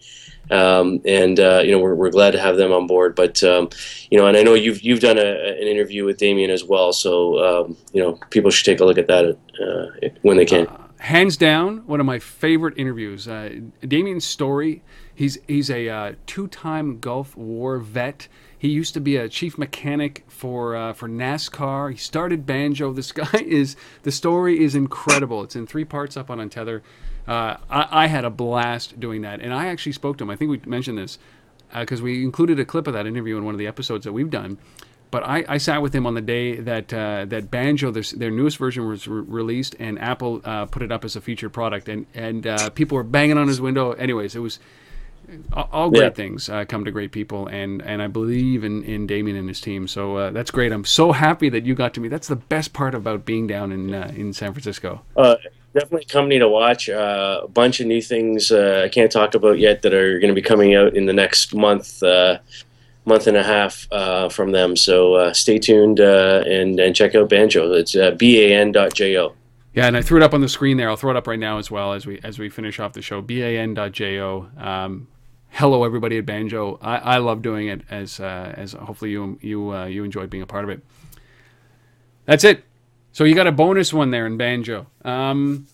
[0.52, 3.16] Um, and uh, you know we're, we're glad to have them on board.
[3.16, 3.70] But um,
[4.10, 6.92] you know, and I know you've you've done a, an interview with Damien as well,
[6.92, 10.68] so um, you know people should take a look at that uh, when they can
[11.02, 13.28] hands down, one of my favorite interviews.
[13.28, 14.84] Uh, Damien Story,
[15.14, 18.28] he's he's a uh, two-time Gulf War vet.
[18.58, 21.92] He used to be a chief mechanic for uh, for NASCAR.
[21.92, 22.94] He started banjo.
[22.94, 25.44] This guy is the story is incredible.
[25.44, 26.82] It's in three parts up on Untether.
[27.28, 30.32] Uh, I, I, had a blast doing that, and I actually spoke to him.
[30.32, 31.20] I think we mentioned this
[31.74, 34.14] because uh, we included a clip of that interview in one of the episodes that
[34.14, 34.58] we've done.
[35.12, 38.32] But I, I sat with him on the day that uh, that Banjo, their, their
[38.32, 41.90] newest version, was re- released, and Apple uh, put it up as a featured product,
[41.90, 43.92] and and uh, people were banging on his window.
[43.92, 44.60] Anyways, it was
[45.54, 46.10] all, great yeah.
[46.10, 49.60] things uh, come to great people, and and I believe in in Damien and his
[49.60, 49.88] team.
[49.88, 50.72] So uh, that's great.
[50.72, 52.08] I'm so happy that you got to me.
[52.08, 55.02] That's the best part about being down in uh, in San Francisco
[55.74, 56.90] definitely a company to watch.
[56.90, 60.30] Uh, a bunch of new things uh, I can't talk about yet that are going
[60.30, 62.02] to be coming out in the next month.
[63.06, 64.76] Month and a half uh, from them.
[64.76, 67.72] So uh, stay tuned uh, and and check out Banjo.
[67.74, 69.36] It's uh, ban.jo.
[69.74, 70.90] Yeah, and I threw it up on the screen there.
[70.90, 73.02] I'll throw it up right now as well as we as we finish off the
[73.02, 73.22] show.
[73.22, 74.50] ban.jo.
[74.58, 75.08] Um,
[75.50, 76.78] hello, everybody at Banjo.
[76.82, 80.44] I, I love doing it as uh, as hopefully you you uh, you enjoyed being
[80.44, 80.84] a part of it.
[82.26, 82.64] That's it.
[83.14, 84.88] So you got a bonus one there in Banjo.
[85.04, 85.68] Um,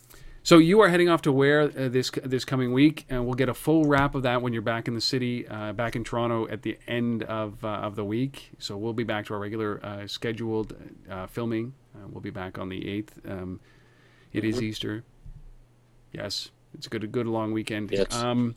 [0.47, 3.49] so you are heading off to where uh, this this coming week, and we'll get
[3.49, 6.47] a full wrap of that when you're back in the city, uh, back in Toronto
[6.47, 8.51] at the end of uh, of the week.
[8.57, 10.73] So we'll be back to our regular uh, scheduled
[11.11, 11.73] uh, filming.
[11.93, 13.19] Uh, we'll be back on the eighth.
[13.27, 13.59] Um,
[14.31, 15.03] it is Easter.
[16.13, 17.91] Yes, it's a good a good long weekend.
[17.91, 18.15] Yes.
[18.15, 18.55] Um,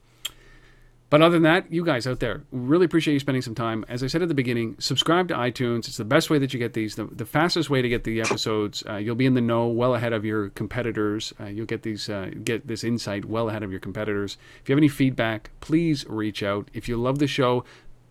[1.10, 3.84] but other than that, you guys out there, really appreciate you spending some time.
[3.88, 5.88] As I said at the beginning, subscribe to iTunes.
[5.88, 8.20] It's the best way that you get these, the, the fastest way to get the
[8.20, 8.84] episodes.
[8.88, 11.34] Uh, you'll be in the know well ahead of your competitors.
[11.40, 14.38] Uh, you'll get these, uh, get this insight well ahead of your competitors.
[14.62, 16.70] If you have any feedback, please reach out.
[16.72, 17.64] If you love the show,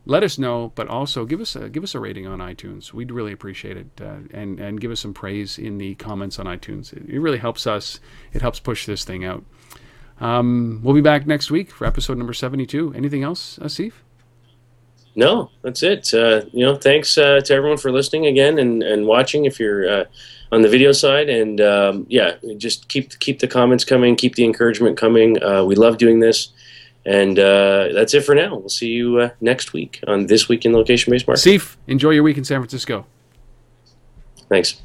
[0.05, 0.73] let us know.
[0.75, 2.91] But also give us a, give us a rating on iTunes.
[2.91, 6.47] We'd really appreciate it, uh, and and give us some praise in the comments on
[6.47, 6.91] iTunes.
[6.91, 7.99] It, it really helps us.
[8.33, 9.45] It helps push this thing out.
[10.19, 12.93] Um, we'll be back next week for episode number 72.
[12.95, 13.93] Anything else, Asif?
[15.15, 16.13] No, that's it.
[16.13, 19.45] Uh, you know, thanks uh, to everyone for listening again and, and watching.
[19.45, 20.05] If you're uh,
[20.51, 24.45] on the video side, and um, yeah, just keep keep the comments coming, keep the
[24.45, 25.41] encouragement coming.
[25.43, 26.49] Uh, we love doing this,
[27.05, 28.55] and uh, that's it for now.
[28.55, 31.59] We'll see you uh, next week on this week in location based marketing.
[31.59, 33.05] Asif, enjoy your week in San Francisco.
[34.47, 34.81] Thanks.